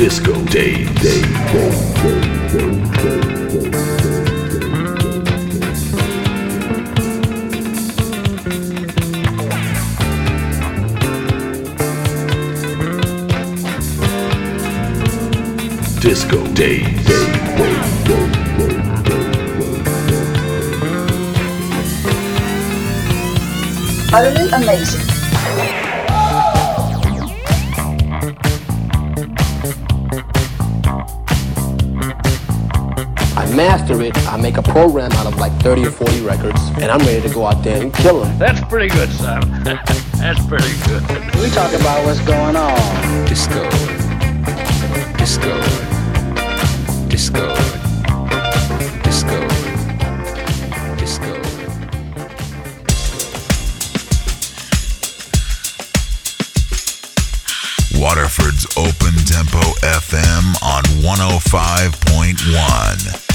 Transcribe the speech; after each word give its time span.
Disco 0.00 0.32
Day, 0.46 0.86
Day, 0.94 1.20
Day, 1.52 1.70
Day, 2.00 2.20
Day, 2.48 3.20
Disco 16.00 16.46
Day, 16.54 16.80
Utterly 24.14 24.48
amazing. 24.50 25.09
Master 33.60 34.00
it, 34.00 34.16
I 34.26 34.38
make 34.38 34.56
a 34.56 34.62
program 34.62 35.12
out 35.12 35.26
of 35.26 35.36
like 35.36 35.52
30 35.60 35.88
or 35.88 35.90
40 35.90 36.22
records, 36.22 36.58
and 36.80 36.90
I'm 36.90 37.00
ready 37.00 37.20
to 37.28 37.34
go 37.34 37.44
out 37.44 37.62
there 37.62 37.82
and 37.82 37.92
kill 37.92 38.20
them. 38.20 38.38
That's 38.38 38.58
pretty 38.70 38.88
good, 38.88 39.10
son. 39.10 39.42
That's 39.64 40.42
pretty 40.46 40.72
good. 40.88 41.02
We 41.36 41.50
talk 41.50 41.74
about 41.74 42.02
what's 42.06 42.20
going 42.20 42.56
on. 42.56 43.26
Disco. 43.26 43.68
Disco. 45.18 45.60
Disco. 47.10 47.54
Disco. 49.04 49.46
Disco. 50.96 51.36
Waterford's 58.00 58.64
Open 58.78 59.12
Tempo 59.28 59.60
FM 59.84 60.56
on 60.62 60.82
105.1. 61.04 63.29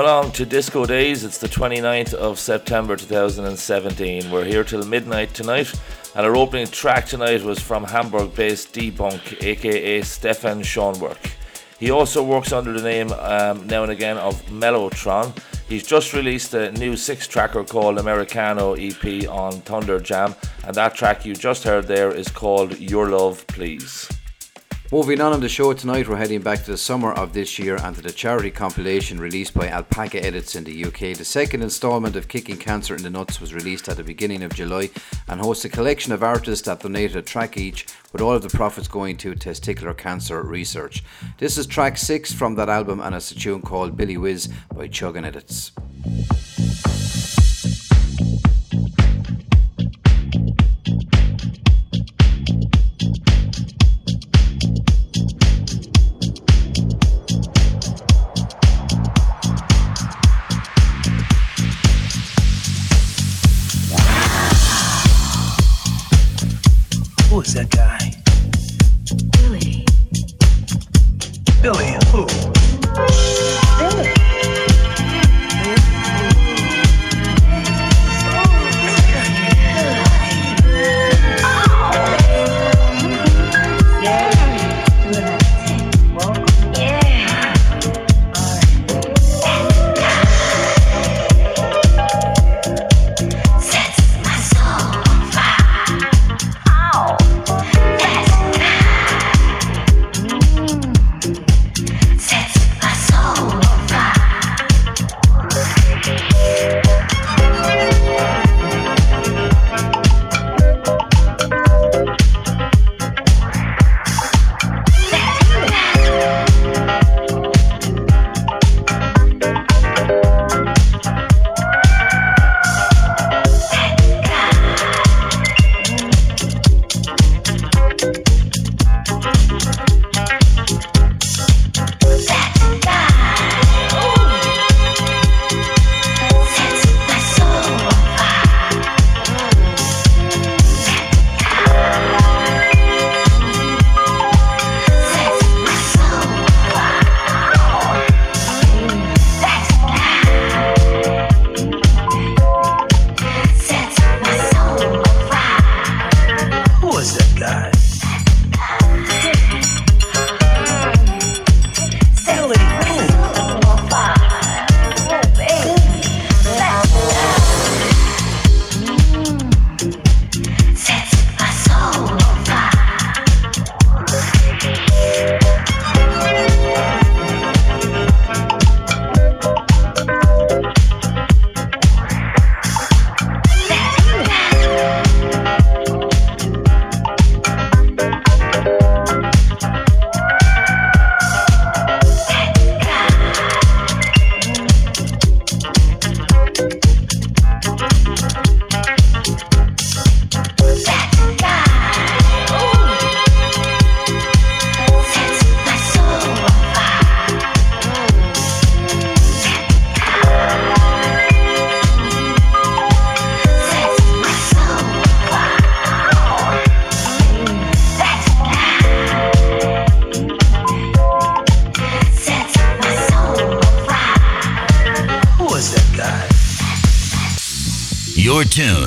along 0.00 0.32
to 0.32 0.46
Disco 0.46 0.86
Days. 0.86 1.24
It's 1.24 1.38
the 1.38 1.48
29th 1.48 2.14
of 2.14 2.38
September 2.38 2.96
2017. 2.96 4.30
We're 4.30 4.44
here 4.44 4.62
till 4.62 4.84
midnight 4.84 5.34
tonight, 5.34 5.72
and 6.14 6.26
our 6.26 6.36
opening 6.36 6.66
track 6.66 7.06
tonight 7.06 7.42
was 7.42 7.58
from 7.58 7.84
Hamburg 7.84 8.34
based 8.34 8.72
Debunk, 8.74 9.42
aka 9.42 10.02
Stefan 10.02 10.62
Schoenwerk. 10.62 11.32
He 11.78 11.90
also 11.90 12.22
works 12.22 12.52
under 12.52 12.72
the 12.72 12.82
name 12.82 13.12
um, 13.12 13.66
now 13.66 13.82
and 13.82 13.92
again 13.92 14.18
of 14.18 14.40
Mellotron. 14.46 15.36
He's 15.68 15.86
just 15.86 16.12
released 16.12 16.54
a 16.54 16.72
new 16.72 16.96
six 16.96 17.26
tracker 17.26 17.64
called 17.64 17.98
Americano 17.98 18.74
EP 18.74 19.28
on 19.28 19.52
Thunder 19.62 20.00
Jam, 20.00 20.34
and 20.64 20.74
that 20.74 20.94
track 20.94 21.24
you 21.24 21.34
just 21.34 21.64
heard 21.64 21.86
there 21.86 22.10
is 22.10 22.28
called 22.28 22.78
Your 22.78 23.10
Love 23.10 23.46
Please. 23.46 24.08
Moving 24.90 25.20
on 25.20 25.34
on 25.34 25.40
the 25.40 25.50
show 25.50 25.74
tonight, 25.74 26.08
we're 26.08 26.16
heading 26.16 26.40
back 26.40 26.64
to 26.64 26.70
the 26.70 26.78
summer 26.78 27.12
of 27.12 27.34
this 27.34 27.58
year 27.58 27.76
and 27.76 27.94
to 27.94 28.00
the 28.00 28.10
charity 28.10 28.50
compilation 28.50 29.20
released 29.20 29.52
by 29.52 29.68
Alpaca 29.68 30.24
Edits 30.24 30.56
in 30.56 30.64
the 30.64 30.86
UK. 30.86 31.14
The 31.14 31.26
second 31.26 31.60
instalment 31.60 32.16
of 32.16 32.26
Kicking 32.26 32.56
Cancer 32.56 32.96
in 32.96 33.02
the 33.02 33.10
Nuts 33.10 33.38
was 33.38 33.52
released 33.52 33.90
at 33.90 33.98
the 33.98 34.02
beginning 34.02 34.42
of 34.42 34.54
July 34.54 34.88
and 35.28 35.42
hosts 35.42 35.66
a 35.66 35.68
collection 35.68 36.12
of 36.12 36.22
artists 36.22 36.64
that 36.64 36.80
donated 36.80 37.18
a 37.18 37.22
track 37.22 37.58
each, 37.58 37.86
with 38.14 38.22
all 38.22 38.32
of 38.32 38.40
the 38.40 38.48
profits 38.48 38.88
going 38.88 39.18
to 39.18 39.34
testicular 39.34 39.94
cancer 39.94 40.42
research. 40.42 41.04
This 41.36 41.58
is 41.58 41.66
track 41.66 41.98
six 41.98 42.32
from 42.32 42.54
that 42.54 42.70
album 42.70 43.00
and 43.00 43.14
it's 43.14 43.30
a 43.30 43.34
tune 43.34 43.60
called 43.60 43.94
Billy 43.94 44.16
Whiz 44.16 44.48
by 44.74 44.88
Chuggin 44.88 45.26
Edits. 45.26 45.72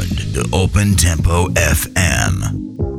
Tuned 0.07 0.33
to 0.33 0.49
Open 0.53 0.95
Tempo 0.95 1.47
FM. 1.49 2.90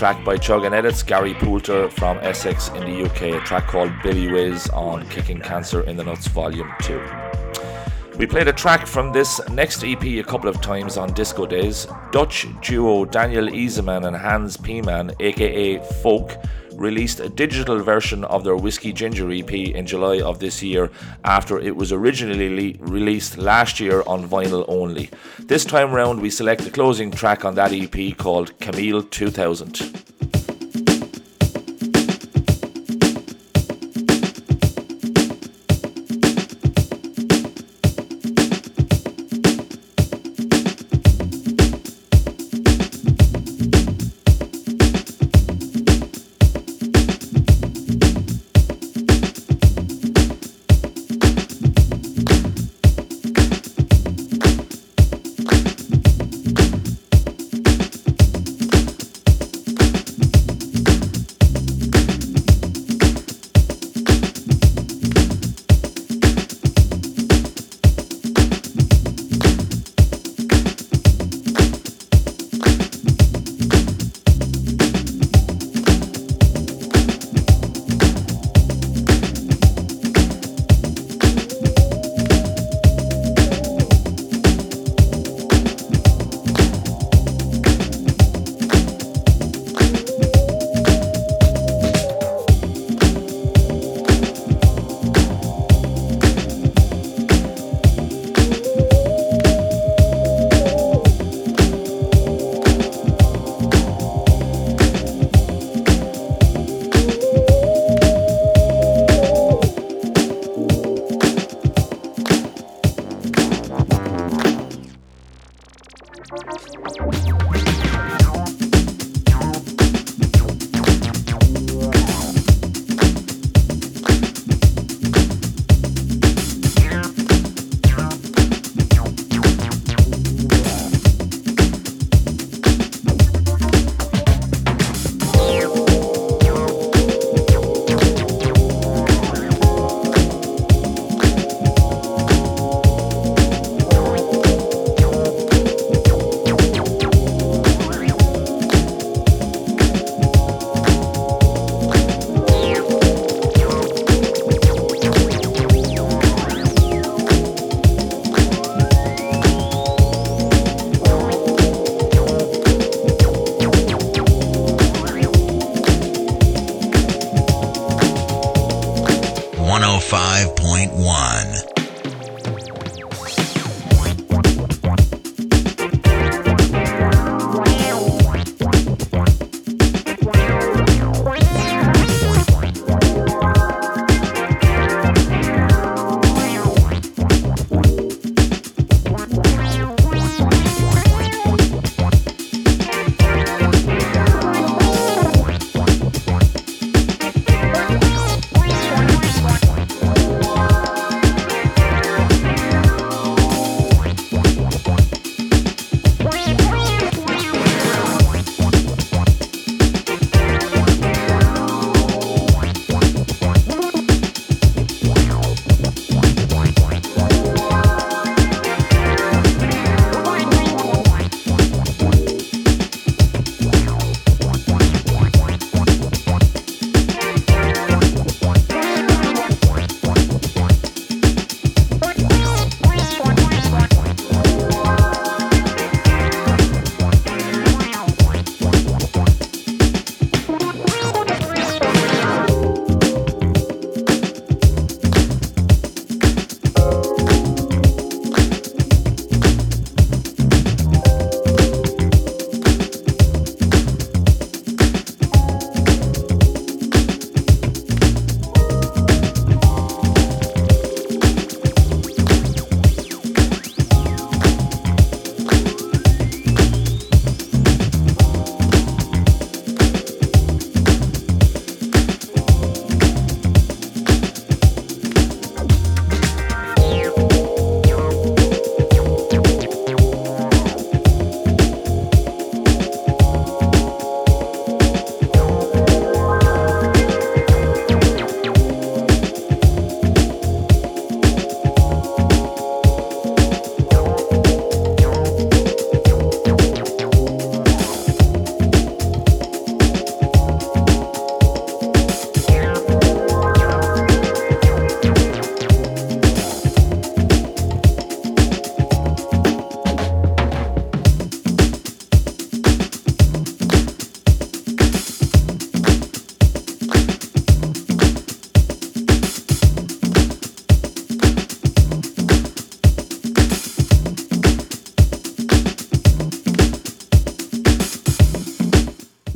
Track 0.00 0.24
by 0.24 0.38
Chuggin 0.38 0.72
Edits, 0.72 1.02
Gary 1.02 1.34
Poulter 1.34 1.90
from 1.90 2.16
Essex 2.22 2.68
in 2.70 2.80
the 2.86 3.04
UK, 3.04 3.38
a 3.38 3.44
track 3.44 3.66
called 3.66 3.92
Billy 4.02 4.32
Whiz 4.32 4.66
on 4.70 5.06
Kicking 5.10 5.40
Cancer 5.40 5.82
in 5.82 5.94
the 5.94 6.02
Nuts 6.02 6.26
Volume 6.28 6.72
2. 6.80 6.98
We 8.16 8.24
played 8.24 8.48
a 8.48 8.52
track 8.54 8.86
from 8.86 9.12
this 9.12 9.46
next 9.50 9.84
EP 9.84 10.02
a 10.02 10.22
couple 10.22 10.48
of 10.48 10.62
times 10.62 10.96
on 10.96 11.12
Disco 11.12 11.44
Days. 11.44 11.86
Dutch 12.12 12.46
duo 12.62 13.04
Daniel 13.04 13.48
Easeman 13.48 14.06
and 14.06 14.16
Hans 14.16 14.56
Pieman, 14.56 15.14
aka 15.20 15.78
Folk, 16.02 16.34
released 16.80 17.20
a 17.20 17.28
digital 17.28 17.78
version 17.78 18.24
of 18.24 18.42
their 18.42 18.56
Whiskey 18.56 18.92
Ginger 18.92 19.30
EP 19.30 19.52
in 19.52 19.86
July 19.86 20.22
of 20.22 20.38
this 20.38 20.62
year 20.62 20.90
after 21.24 21.58
it 21.60 21.76
was 21.76 21.92
originally 21.92 22.48
le- 22.78 22.86
released 22.86 23.36
last 23.36 23.80
year 23.80 24.02
on 24.06 24.26
vinyl 24.26 24.64
only. 24.66 25.10
This 25.38 25.64
time 25.66 25.92
round, 25.92 26.22
we 26.22 26.30
select 26.30 26.62
the 26.62 26.70
closing 26.70 27.10
track 27.10 27.44
on 27.44 27.54
that 27.56 27.72
EP 27.72 28.16
called 28.16 28.58
Camille 28.60 29.02
2000. 29.02 29.89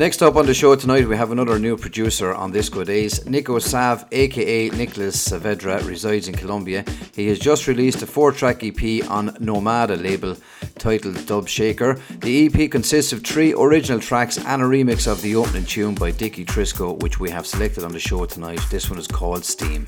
Next 0.05 0.21
up 0.21 0.37
on 0.37 0.45
the 0.45 0.53
show 0.53 0.77
tonight, 0.77 1.09
we 1.09 1.17
have 1.17 1.31
another 1.31 1.59
new 1.59 1.79
producer 1.79 2.35
on 2.35 2.53
Disco 2.53 2.85
Days. 2.85 3.25
Nico 3.25 3.59
Sav, 3.59 4.05
aka 4.12 4.69
Nicholas 4.69 5.17
Saavedra, 5.17 5.83
resides 5.88 6.29
in 6.29 6.35
Colombia. 6.35 6.85
He 7.14 7.27
has 7.29 7.38
just 7.38 7.67
released 7.67 8.03
a 8.03 8.07
four 8.07 8.31
track 8.31 8.62
EP 8.62 9.11
on 9.11 9.31
Nomada 9.40 9.97
label 9.97 10.37
titled 10.77 11.25
Dub 11.25 11.49
Shaker. 11.49 11.99
The 12.19 12.45
EP 12.45 12.71
consists 12.71 13.14
of 13.14 13.25
three 13.25 13.55
original 13.55 13.99
tracks 13.99 14.37
and 14.37 14.61
a 14.61 14.67
remix 14.67 15.11
of 15.11 15.23
the 15.23 15.37
opening 15.37 15.64
tune 15.64 15.95
by 15.95 16.11
Dicky 16.11 16.45
Trisco, 16.45 17.01
which 17.01 17.19
we 17.19 17.31
have 17.31 17.47
selected 17.47 17.83
on 17.83 17.93
the 17.93 17.99
show 17.99 18.27
tonight. 18.27 18.61
This 18.71 18.90
one 18.90 18.99
is 18.99 19.07
called 19.07 19.43
Steam. 19.43 19.87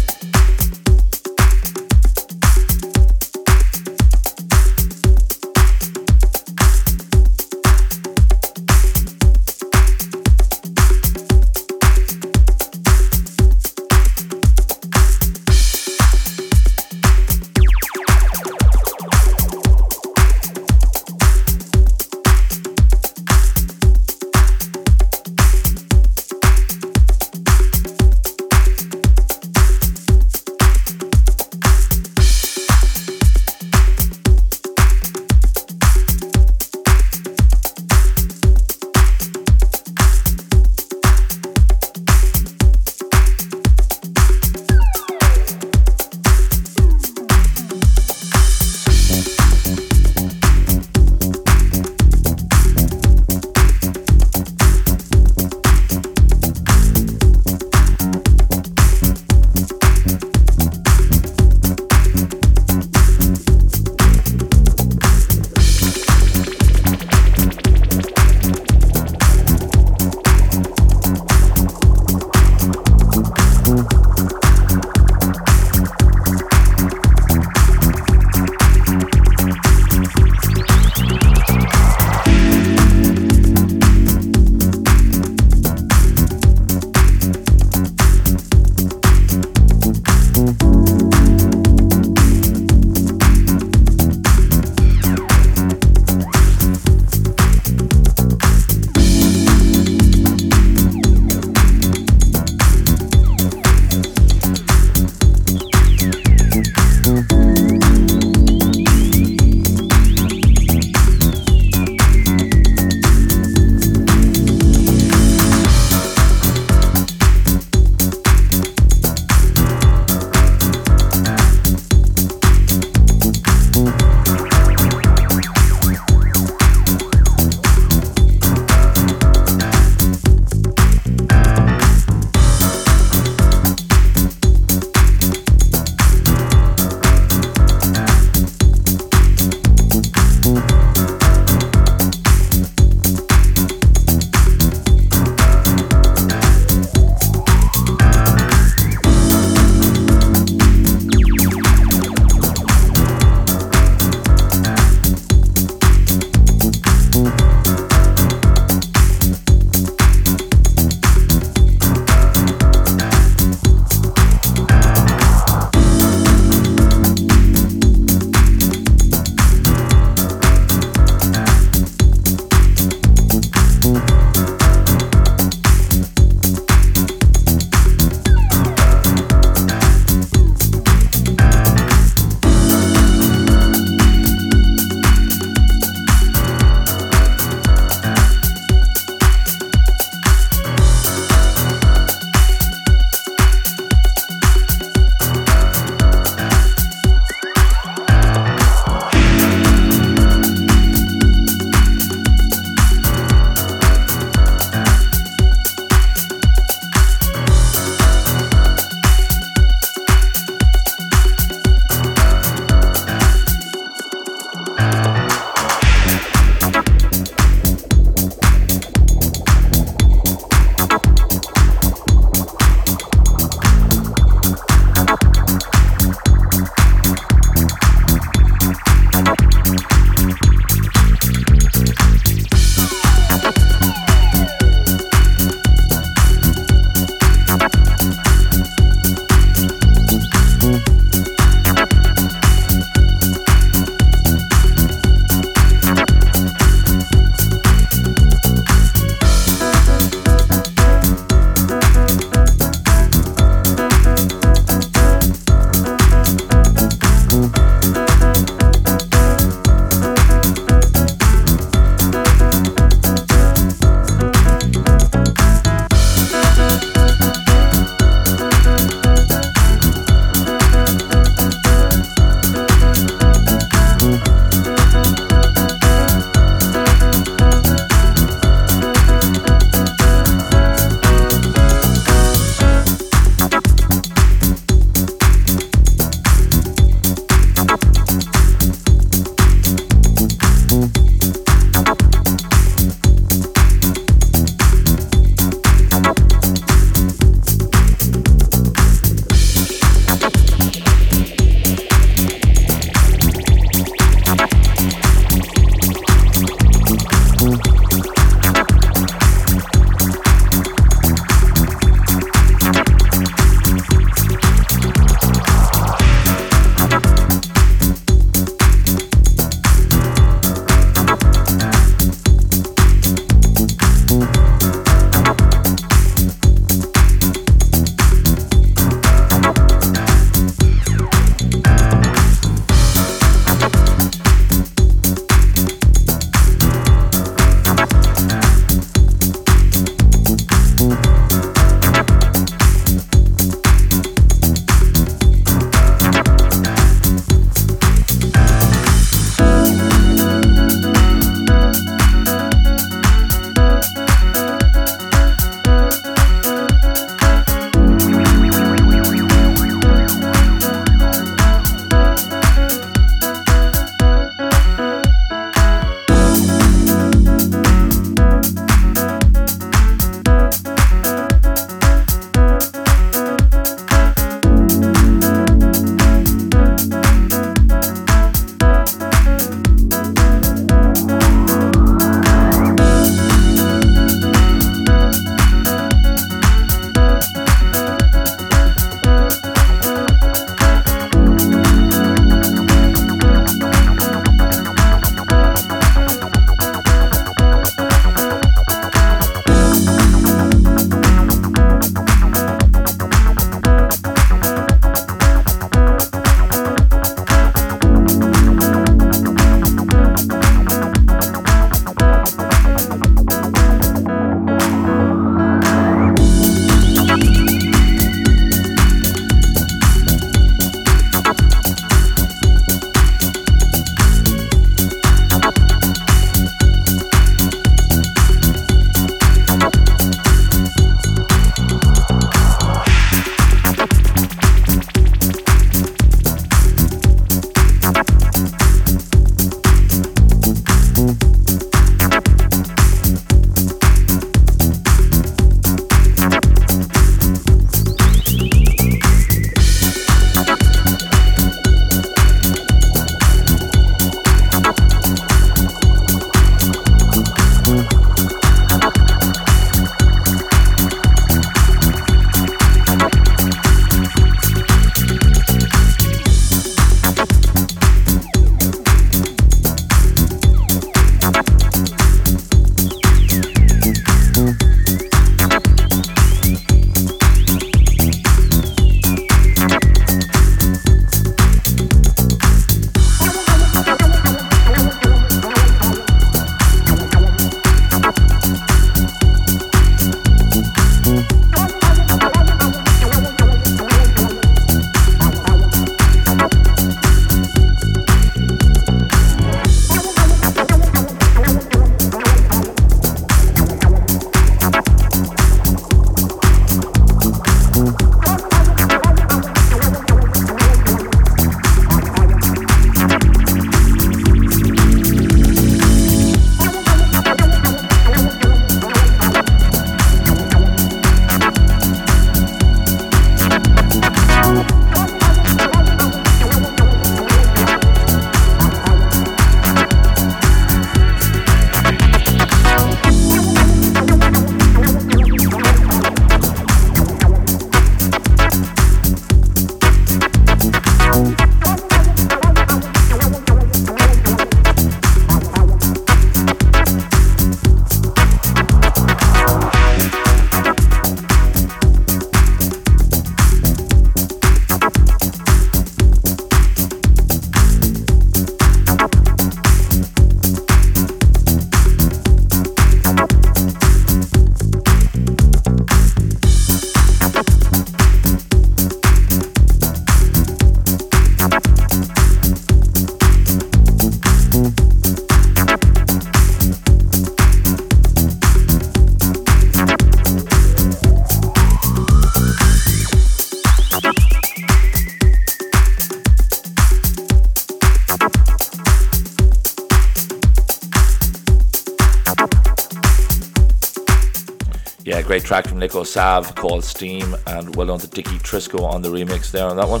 Track 595.50 595.66
from 595.66 595.80
Nico 595.80 596.04
Sav 596.04 596.54
called 596.54 596.84
Steam, 596.84 597.34
and 597.48 597.74
well 597.74 597.88
done 597.88 597.98
to 597.98 598.06
Dicky 598.06 598.38
Trisco 598.38 598.84
on 598.84 599.02
the 599.02 599.08
remix 599.08 599.50
there 599.50 599.66
on 599.66 599.76
that 599.78 599.88
one. 599.88 600.00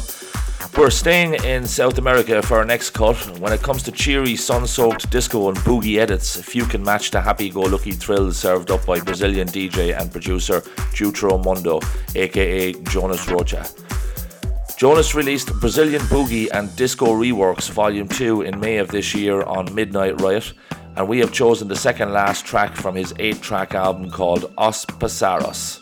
We're 0.78 0.90
staying 0.90 1.42
in 1.42 1.66
South 1.66 1.98
America 1.98 2.40
for 2.40 2.58
our 2.58 2.64
next 2.64 2.90
cut. 2.90 3.16
When 3.40 3.52
it 3.52 3.60
comes 3.60 3.82
to 3.82 3.90
cheery, 3.90 4.36
sun 4.36 4.64
soaked 4.68 5.10
disco 5.10 5.48
and 5.48 5.58
boogie 5.58 5.98
edits, 5.98 6.40
few 6.40 6.64
can 6.66 6.84
match 6.84 7.10
the 7.10 7.20
happy 7.20 7.50
go 7.50 7.62
lucky 7.62 7.90
thrills 7.90 8.38
served 8.38 8.70
up 8.70 8.86
by 8.86 9.00
Brazilian 9.00 9.48
DJ 9.48 10.00
and 10.00 10.12
producer 10.12 10.62
Jutro 10.94 11.36
Mundo, 11.38 11.80
aka 12.14 12.72
Jonas 12.84 13.28
Rocha. 13.28 13.66
Jonas 14.76 15.16
released 15.16 15.52
Brazilian 15.54 16.02
Boogie 16.02 16.48
and 16.54 16.74
Disco 16.76 17.06
Reworks 17.06 17.68
Volume 17.70 18.06
2 18.06 18.42
in 18.42 18.60
May 18.60 18.78
of 18.78 18.86
this 18.86 19.16
year 19.16 19.42
on 19.42 19.74
Midnight 19.74 20.20
Riot, 20.20 20.52
and 20.96 21.08
we 21.08 21.20
have 21.20 21.32
chosen 21.32 21.68
the 21.68 21.76
second 21.76 22.12
last 22.12 22.44
track 22.44 22.76
from 22.76 22.94
his 22.94 23.14
8 23.18 23.40
track 23.40 23.74
album 23.74 24.10
called 24.10 24.52
Os 24.58 24.84
Passaros. 24.84 25.80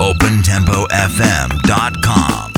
OpenTempoFM.com. 0.00 2.57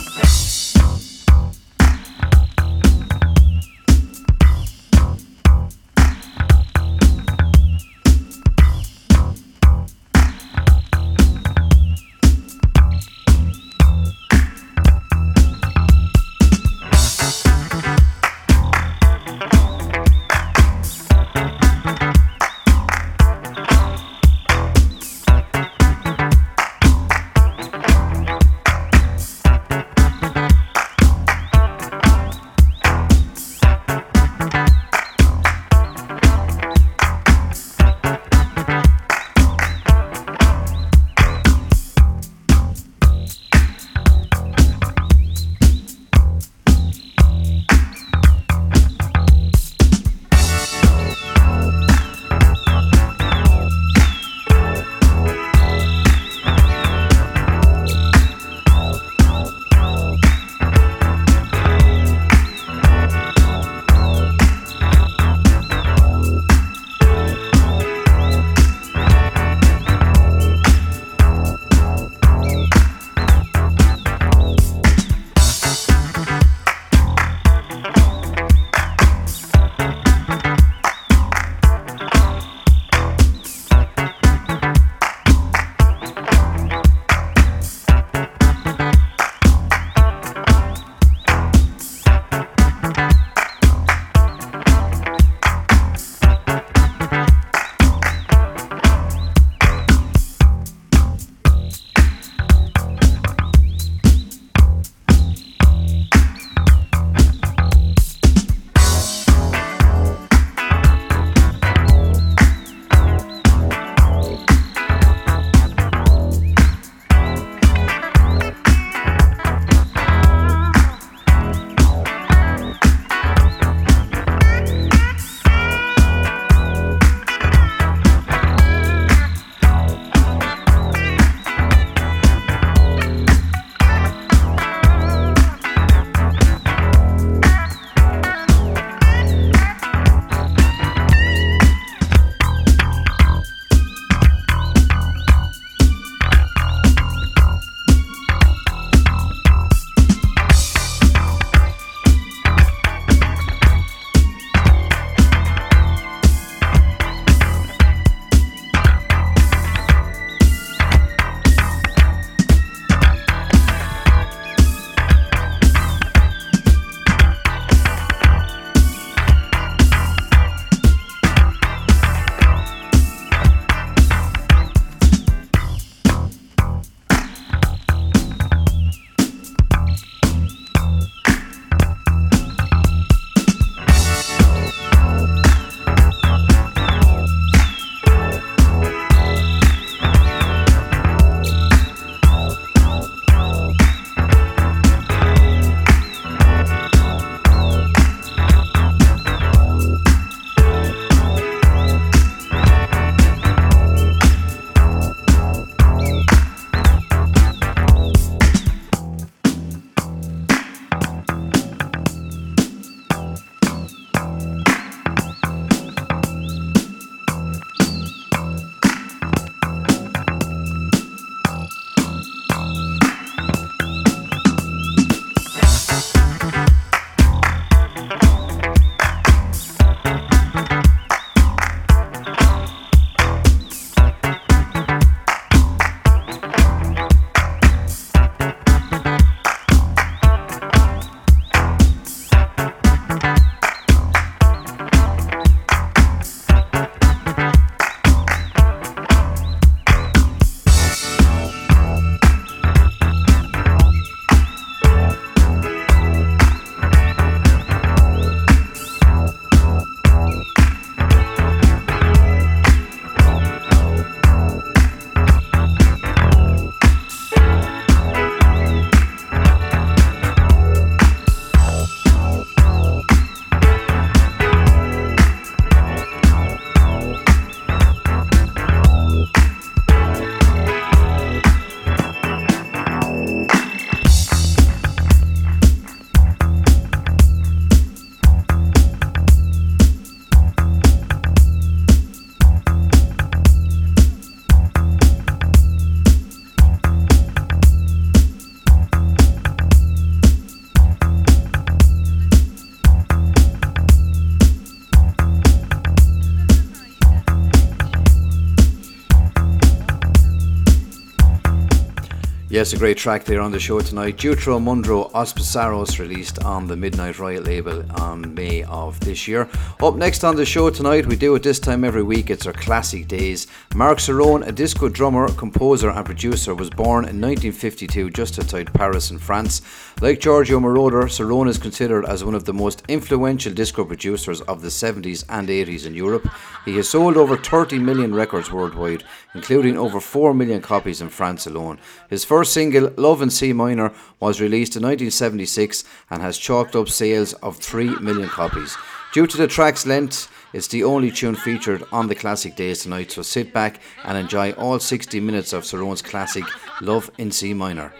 Yes, 312.60 312.74
a 312.74 312.76
great 312.76 312.98
track 312.98 313.24
there 313.24 313.40
on 313.40 313.52
the 313.52 313.58
show 313.58 313.80
tonight. 313.80 314.18
Jutro 314.18 314.58
Mundro 314.58 315.10
Os 315.14 315.32
Passaros 315.32 315.98
released 315.98 316.44
on 316.44 316.66
the 316.66 316.76
Midnight 316.76 317.18
Riot 317.18 317.44
label 317.44 317.82
on 317.98 318.34
May 318.34 318.64
of 318.64 319.00
this 319.00 319.26
year. 319.26 319.48
Up 319.80 319.96
next 319.96 320.24
on 320.24 320.36
the 320.36 320.44
show 320.44 320.68
tonight, 320.68 321.06
we 321.06 321.16
do 321.16 321.34
it 321.36 321.42
this 321.42 321.58
time 321.58 321.84
every 321.84 322.02
week, 322.02 322.28
it's 322.28 322.46
our 322.46 322.52
classic 322.52 323.08
days. 323.08 323.46
Marc 323.74 323.96
Cerrone, 323.96 324.46
a 324.46 324.52
disco 324.52 324.90
drummer, 324.90 325.32
composer, 325.36 325.88
and 325.88 326.04
producer, 326.04 326.54
was 326.54 326.68
born 326.68 327.06
in 327.06 327.18
1952 327.18 328.10
just 328.10 328.38
outside 328.38 328.70
Paris 328.74 329.10
in 329.10 329.18
France. 329.18 329.62
Like 330.02 330.20
Giorgio 330.20 330.60
Moroder, 330.60 331.04
Cerrone 331.04 331.48
is 331.48 331.56
considered 331.56 332.04
as 332.04 332.24
one 332.24 332.34
of 332.34 332.44
the 332.44 332.52
most 332.52 332.82
influential 332.88 333.54
disco 333.54 333.86
producers 333.86 334.42
of 334.42 334.60
the 334.60 334.68
70s 334.68 335.24
and 335.30 335.48
80s 335.48 335.86
in 335.86 335.94
Europe. 335.94 336.28
He 336.64 336.76
has 336.76 336.90
sold 336.90 337.16
over 337.16 337.36
30 337.36 337.78
million 337.78 338.14
records 338.14 338.52
worldwide, 338.52 339.04
including 339.34 339.78
over 339.78 339.98
4 339.98 340.34
million 340.34 340.60
copies 340.60 341.00
in 341.00 341.08
France 341.08 341.46
alone. 341.46 341.78
His 342.08 342.24
first 342.24 342.52
single, 342.52 342.92
Love 342.96 343.22
in 343.22 343.30
C 343.30 343.52
Minor, 343.52 343.92
was 344.20 344.40
released 344.40 344.76
in 344.76 344.82
1976 344.82 345.84
and 346.10 346.20
has 346.20 346.36
chalked 346.36 346.76
up 346.76 346.88
sales 346.88 347.32
of 347.34 347.56
3 347.56 347.96
million 348.00 348.28
copies. 348.28 348.76
Due 349.12 349.26
to 349.26 349.36
the 349.36 349.48
track's 349.48 349.86
length, 349.86 350.30
it's 350.52 350.68
the 350.68 350.84
only 350.84 351.10
tune 351.10 351.34
featured 351.34 351.82
on 351.92 352.08
the 352.08 352.14
Classic 352.14 352.54
Days 352.54 352.82
tonight, 352.82 353.10
so 353.10 353.22
sit 353.22 353.52
back 353.52 353.80
and 354.04 354.18
enjoy 354.18 354.52
all 354.52 354.78
60 354.78 355.18
minutes 355.20 355.52
of 355.52 355.64
Cerrone's 355.64 356.02
classic, 356.02 356.44
Love 356.80 357.10
in 357.18 357.30
C 357.30 357.54
Minor. 357.54 357.92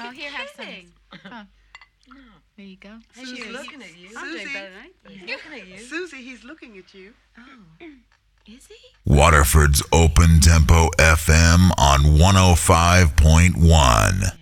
Oh, 0.00 0.10
here, 0.10 0.30
have 0.30 0.48
some. 0.56 1.48
Huh. 2.58 2.58
There 2.58 2.66
you 2.66 2.76
go. 2.76 2.98
He's 3.14 3.46
looking 3.46 3.80
at 3.82 3.96
you. 3.96 4.10
I'm 4.16 4.32
doing 4.32 4.46
Susie, 4.46 4.52
better 4.54 4.70
than 4.70 4.90
I 5.06 5.10
he's 5.12 5.30
looking 5.30 5.52
at 5.52 5.68
you. 5.68 5.78
Susie, 5.78 6.22
he's 6.22 6.42
looking 6.44 6.76
at 6.78 6.92
you. 6.92 7.14
Oh. 7.38 7.42
Is 8.46 8.66
he? 8.66 8.74
Waterford's 9.04 9.80
Open 9.92 10.40
Tempo 10.40 10.88
FM 10.98 11.70
on 11.78 12.00
105.1. 12.18 14.22
Look 14.22 14.32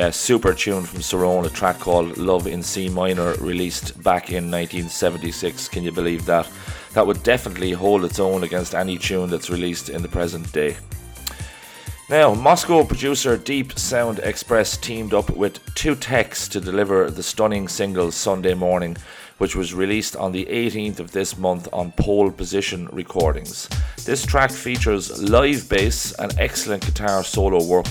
Yeah, 0.00 0.08
super 0.08 0.54
tune 0.54 0.84
from 0.84 1.00
Cerrone, 1.00 1.44
a 1.44 1.50
track 1.50 1.78
called 1.78 2.16
Love 2.16 2.46
in 2.46 2.62
C 2.62 2.88
Minor, 2.88 3.34
released 3.34 4.02
back 4.02 4.30
in 4.30 4.50
1976. 4.50 5.68
Can 5.68 5.84
you 5.84 5.92
believe 5.92 6.24
that? 6.24 6.48
That 6.94 7.06
would 7.06 7.22
definitely 7.22 7.72
hold 7.72 8.06
its 8.06 8.18
own 8.18 8.42
against 8.42 8.74
any 8.74 8.96
tune 8.96 9.28
that's 9.28 9.50
released 9.50 9.90
in 9.90 10.00
the 10.00 10.08
present 10.08 10.50
day. 10.54 10.78
Now, 12.08 12.32
Moscow 12.32 12.82
producer 12.82 13.36
Deep 13.36 13.78
Sound 13.78 14.20
Express 14.20 14.78
teamed 14.78 15.12
up 15.12 15.28
with 15.28 15.62
Two 15.74 15.94
Techs 15.94 16.48
to 16.48 16.62
deliver 16.62 17.10
the 17.10 17.22
stunning 17.22 17.68
single 17.68 18.10
Sunday 18.10 18.54
Morning, 18.54 18.96
which 19.36 19.54
was 19.54 19.74
released 19.74 20.16
on 20.16 20.32
the 20.32 20.46
18th 20.46 21.00
of 21.00 21.12
this 21.12 21.36
month 21.36 21.68
on 21.74 21.92
Pole 21.92 22.30
Position 22.30 22.88
Recordings. 22.90 23.68
This 24.06 24.24
track 24.24 24.50
features 24.50 25.22
live 25.22 25.68
bass 25.68 26.12
and 26.12 26.34
excellent 26.38 26.86
guitar 26.86 27.22
solo 27.22 27.62
work 27.62 27.86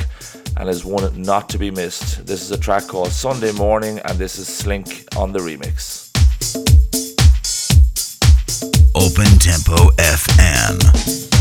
and 0.59 0.69
is 0.69 0.83
one 0.83 1.21
not 1.21 1.49
to 1.49 1.57
be 1.57 1.71
missed. 1.71 2.25
This 2.27 2.41
is 2.41 2.51
a 2.51 2.57
track 2.57 2.85
called 2.85 3.11
Sunday 3.11 3.53
Morning, 3.53 3.99
and 3.99 4.19
this 4.19 4.37
is 4.37 4.47
Slink 4.47 5.05
on 5.15 5.31
the 5.31 5.39
remix. 5.39 6.09
Open 8.93 9.39
Tempo 9.39 9.89
FM. 9.95 11.38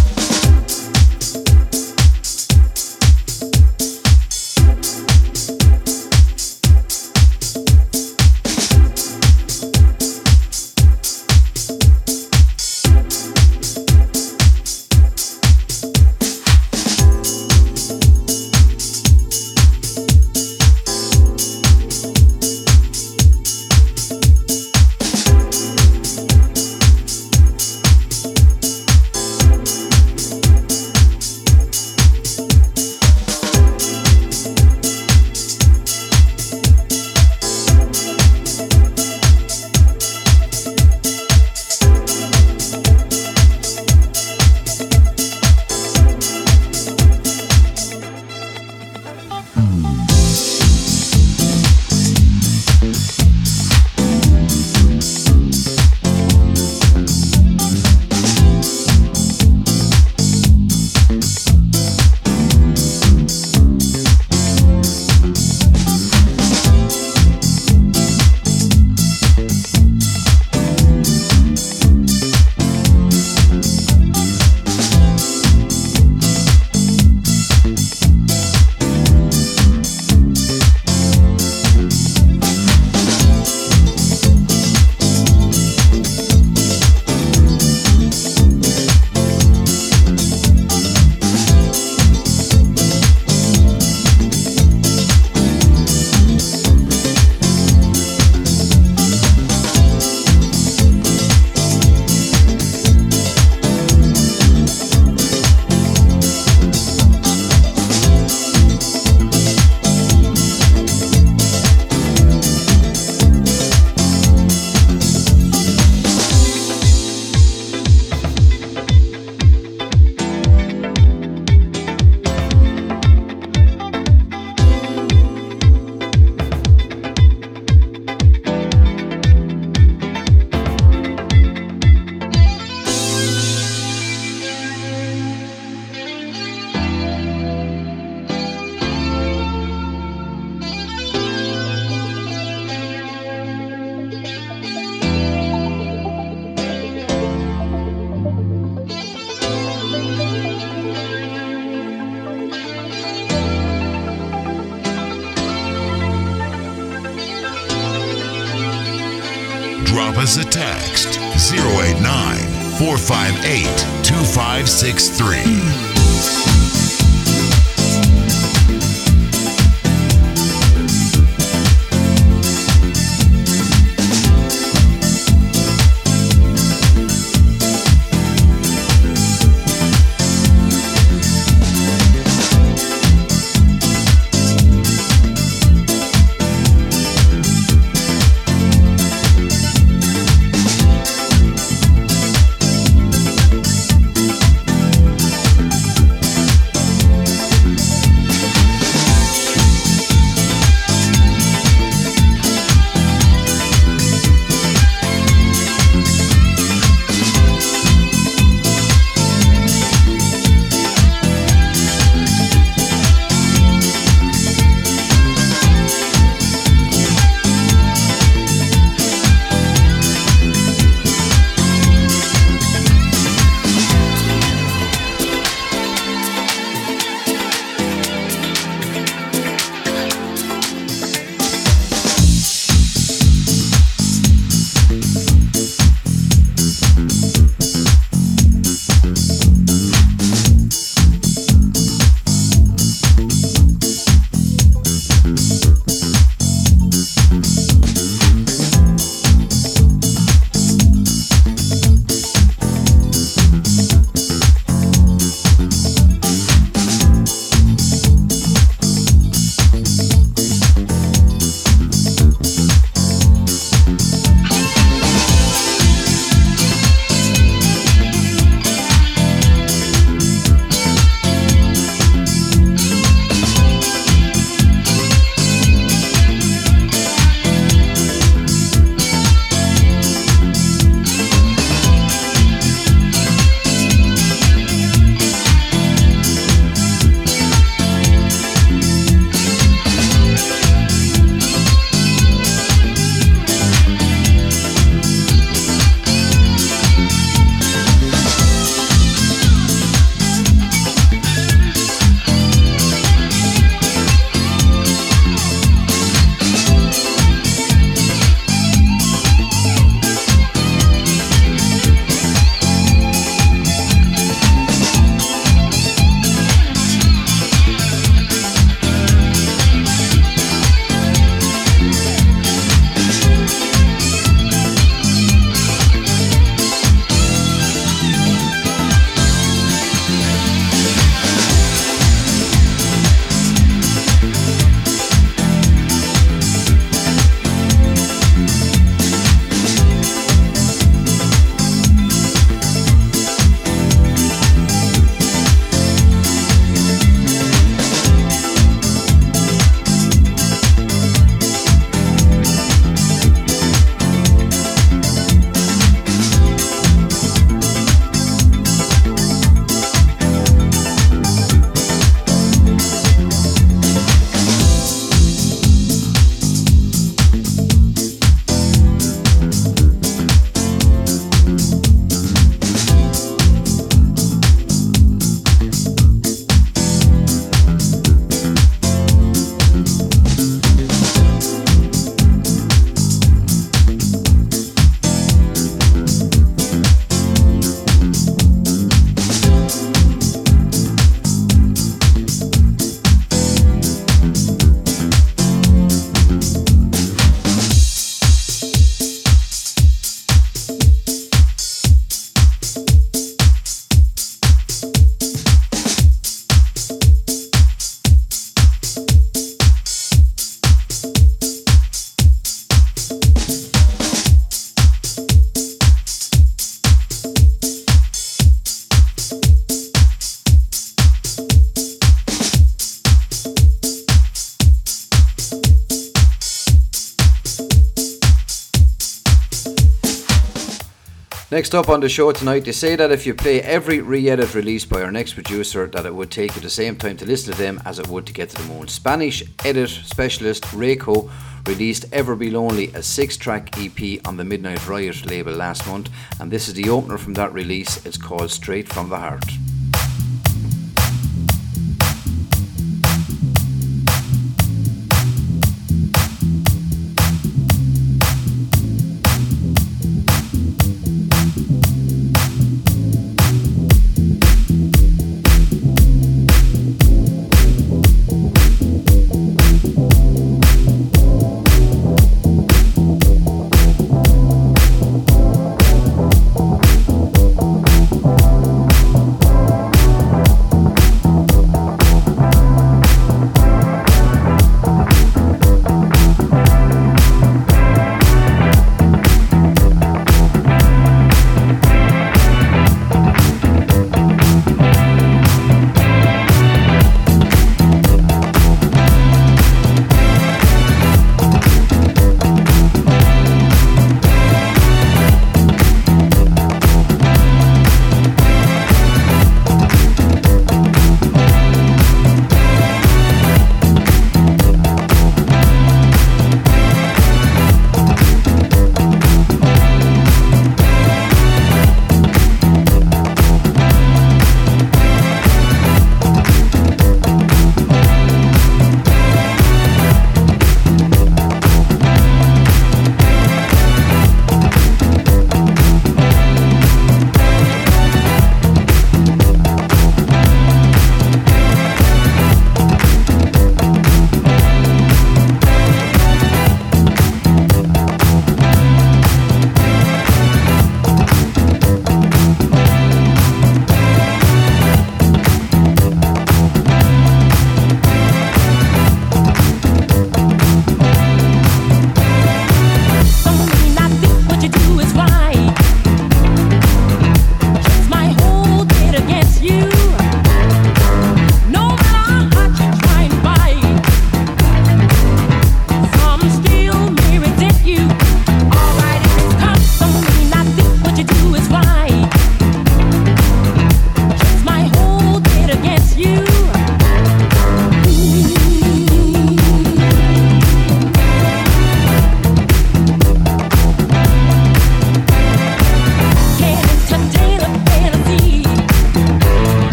Next 431.59 431.75
up 431.75 431.89
on 431.89 431.99
the 431.99 432.09
show 432.09 432.31
tonight, 432.31 432.67
they 432.67 432.71
say 432.71 432.95
that 432.95 433.11
if 433.11 433.27
you 433.27 433.35
play 433.35 433.61
every 433.61 434.01
re-edit 434.01 434.55
released 434.55 434.89
by 434.89 435.03
our 435.03 435.11
next 435.11 435.33
producer, 435.33 435.89
that 435.89 436.07
it 436.07 436.15
would 436.15 436.31
take 436.31 436.55
you 436.55 436.63
the 436.63 436.71
same 436.71 436.95
time 436.95 437.17
to 437.17 437.27
listen 437.27 437.53
to 437.53 437.59
them 437.59 437.83
as 437.85 437.99
it 437.99 438.07
would 438.07 438.27
to 438.27 438.33
get 438.33 438.51
to 438.51 438.63
the 438.63 438.73
moon. 438.73 438.87
Spanish 438.87 439.43
edit 439.65 439.91
specialist 439.91 440.63
Rayko 440.67 441.29
released 441.67 442.05
Ever 442.13 442.37
Be 442.37 442.49
Lonely, 442.49 442.95
a 442.95 443.03
six-track 443.03 443.77
EP 443.77 444.25
on 444.25 444.37
the 444.37 444.45
Midnight 444.45 444.87
Riot 444.87 445.27
label 445.27 445.53
last 445.53 445.85
month, 445.89 446.11
and 446.39 446.49
this 446.49 446.69
is 446.69 446.75
the 446.75 446.91
opener 446.91 447.19
from 447.19 447.35
that 447.35 447.53
release. 447.53 448.07
It's 448.07 448.17
called 448.17 448.53
Straight 448.53 448.89
from 448.89 449.09
the 449.09 449.19
Heart. 449.19 449.43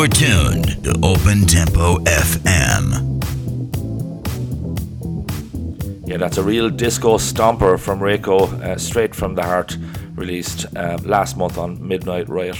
You're 0.00 0.08
tuned 0.08 0.82
to 0.84 0.98
Open 1.02 1.44
Tempo 1.44 1.98
FM. 1.98 3.20
Yeah, 6.06 6.16
that's 6.16 6.38
a 6.38 6.42
real 6.42 6.70
disco 6.70 7.18
stomper 7.18 7.78
from 7.78 8.00
Rayko, 8.00 8.50
uh, 8.62 8.78
straight 8.78 9.14
from 9.14 9.34
the 9.34 9.42
heart, 9.42 9.76
released 10.14 10.64
uh, 10.74 10.96
last 11.04 11.36
month 11.36 11.58
on 11.58 11.86
Midnight 11.86 12.30
Riot. 12.30 12.56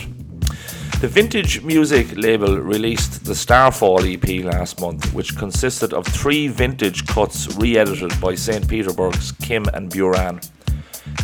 The 1.00 1.08
Vintage 1.08 1.62
Music 1.62 2.14
label 2.14 2.58
released 2.58 3.24
the 3.24 3.34
Starfall 3.34 4.04
EP 4.04 4.44
last 4.44 4.78
month, 4.78 5.14
which 5.14 5.34
consisted 5.38 5.94
of 5.94 6.06
three 6.06 6.46
vintage 6.46 7.06
cuts 7.06 7.56
re 7.56 7.78
edited 7.78 8.20
by 8.20 8.34
St. 8.34 8.68
Petersburg's 8.68 9.32
Kim 9.32 9.64
and 9.72 9.90
Buran. 9.90 10.46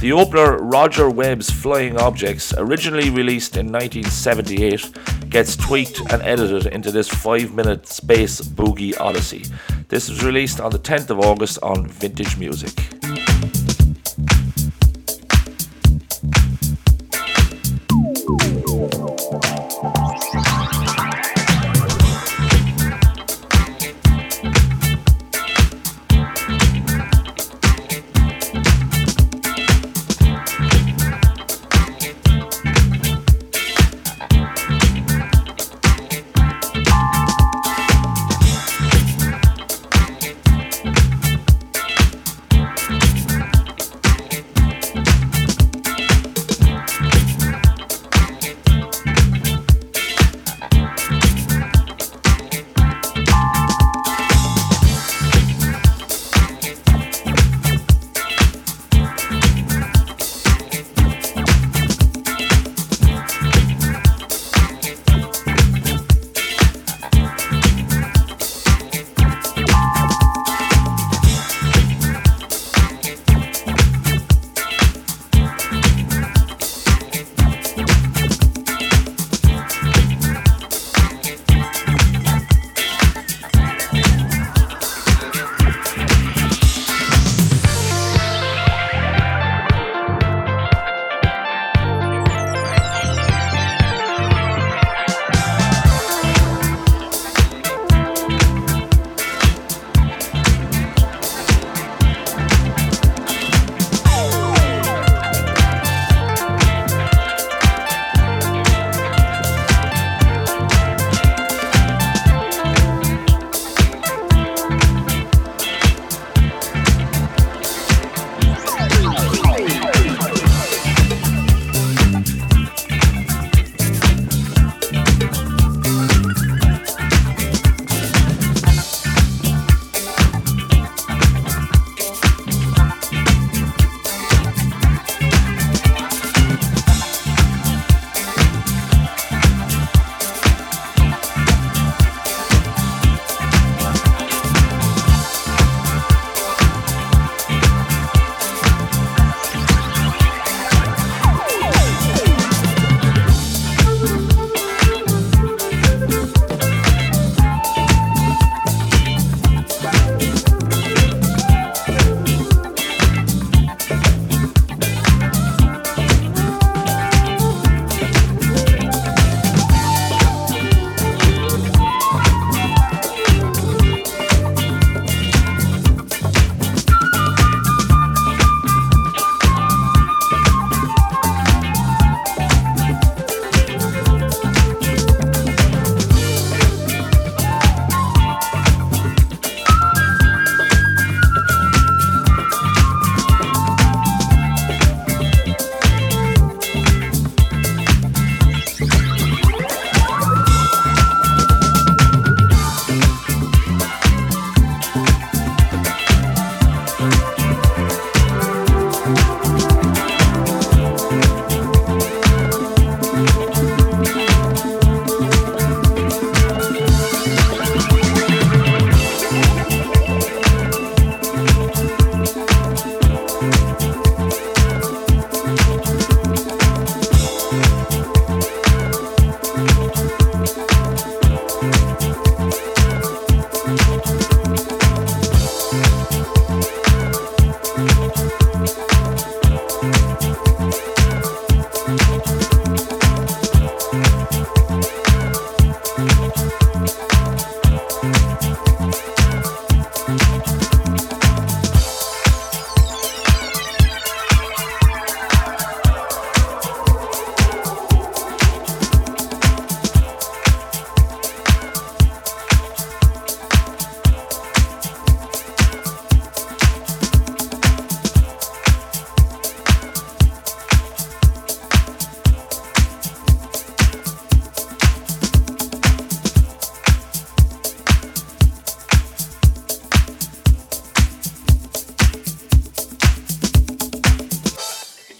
The 0.01 0.13
opener, 0.13 0.59
Roger 0.59 1.09
Webb's 1.09 1.51
Flying 1.51 1.99
Objects, 1.99 2.53
originally 2.57 3.09
released 3.09 3.57
in 3.57 3.73
1978, 3.73 4.96
gets 5.37 5.55
tweaked 5.55 6.01
and 6.11 6.23
edited 6.23 6.65
into 6.73 6.91
this 6.91 7.09
5 7.09 7.53
minute 7.53 7.87
space 7.87 8.41
boogie 8.41 8.99
odyssey. 8.99 9.45
This 9.89 10.09
was 10.09 10.25
released 10.25 10.61
on 10.61 10.73
the 10.73 10.79
10th 10.79 11.11
of 11.11 11.21
August 11.21 11.59
on 11.63 11.87
Vintage 11.87 12.39
Music. 12.39 12.86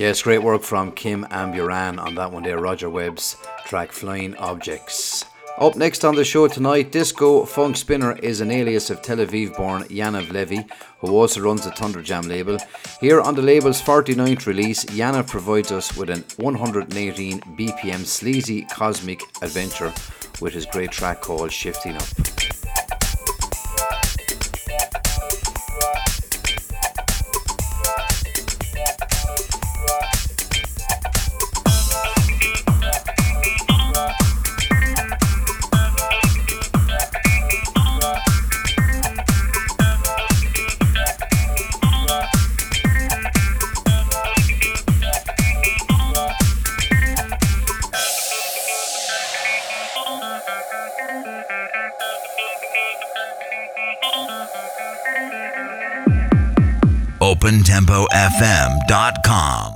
Yes, 0.07 0.23
great 0.23 0.41
work 0.41 0.63
from 0.63 0.93
Kim 0.93 1.27
Amburan 1.33 1.99
on 1.99 2.15
that 2.15 2.31
one 2.31 2.45
there, 2.45 2.61
Roger 2.61 2.89
Webb's 2.89 3.37
track 3.65 3.91
Flying 3.91 4.37
Objects. 4.37 5.25
Up 5.59 5.75
next 5.75 6.05
on 6.05 6.15
the 6.15 6.25
show 6.25 6.47
tonight, 6.47 6.93
Disco 6.93 7.45
Funk 7.45 7.77
Spinner 7.77 8.13
is 8.23 8.41
an 8.41 8.53
alias 8.53 8.89
of 8.89 9.03
Tel 9.03 9.17
Aviv 9.17 9.57
born 9.57 9.83
Yaniv 9.89 10.31
Levy, 10.31 10.65
who 11.01 11.09
also 11.09 11.41
runs 11.41 11.65
the 11.65 11.73
Thunder 11.73 12.03
Jam 12.03 12.29
label. 12.29 12.57
Here 13.01 13.21
on 13.21 13.35
the 13.35 13.43
label's 13.43 13.83
49th 13.83 14.47
release, 14.47 14.85
Yaniv 14.85 15.27
provides 15.27 15.73
us 15.73 15.97
with 15.97 16.09
an 16.09 16.25
118 16.37 17.41
BPM 17.41 18.05
sleazy 18.07 18.63
cosmic 18.67 19.21
adventure 19.43 19.93
with 20.41 20.53
his 20.53 20.67
great 20.67 20.93
track 20.93 21.21
called 21.21 21.51
Shifting 21.51 21.97
Up. 21.97 22.36
OpenTempoFM.com. 59.07 59.76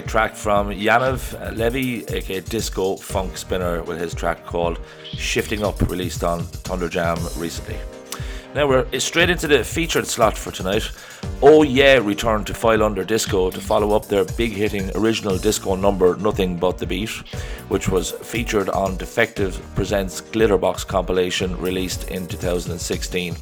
great 0.00 0.08
track 0.08 0.34
from 0.34 0.70
Yaniv 0.70 1.56
Levy, 1.58 2.04
aka 2.06 2.40
Disco 2.40 2.96
Funk 2.96 3.36
Spinner, 3.36 3.82
with 3.82 3.98
his 3.98 4.14
track 4.14 4.46
called 4.46 4.80
Shifting 5.04 5.62
Up, 5.62 5.78
released 5.90 6.24
on 6.24 6.40
Thunder 6.40 6.88
Jam 6.88 7.18
recently. 7.36 7.76
Now 8.54 8.66
we're 8.66 8.98
straight 8.98 9.28
into 9.28 9.46
the 9.46 9.62
featured 9.62 10.06
slot 10.06 10.38
for 10.38 10.52
tonight. 10.52 10.90
Oh 11.42 11.64
Yeah 11.64 11.98
returned 11.98 12.46
to 12.46 12.54
File 12.54 12.82
Under 12.82 13.04
Disco 13.04 13.50
to 13.50 13.60
follow 13.60 13.94
up 13.94 14.06
their 14.06 14.24
big 14.24 14.52
hitting 14.52 14.90
original 14.94 15.36
disco 15.36 15.76
number 15.76 16.16
Nothing 16.16 16.56
But 16.56 16.78
the 16.78 16.86
Beat, 16.86 17.10
which 17.68 17.90
was 17.90 18.12
featured 18.12 18.70
on 18.70 18.96
Defected 18.96 19.54
Presents 19.74 20.22
Glitterbox 20.22 20.86
compilation 20.86 21.60
released 21.60 22.08
in 22.10 22.26
2016. 22.26 23.36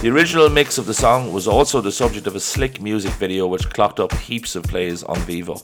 The 0.00 0.10
original 0.10 0.48
mix 0.48 0.78
of 0.78 0.86
the 0.86 0.94
song 0.94 1.32
was 1.32 1.48
also 1.48 1.80
the 1.80 1.90
subject 1.90 2.28
of 2.28 2.36
a 2.36 2.40
slick 2.40 2.80
music 2.80 3.12
video 3.14 3.48
which 3.48 3.68
clocked 3.68 3.98
up 3.98 4.12
heaps 4.12 4.54
of 4.54 4.62
plays 4.62 5.02
on 5.02 5.16
Vevo. 5.16 5.60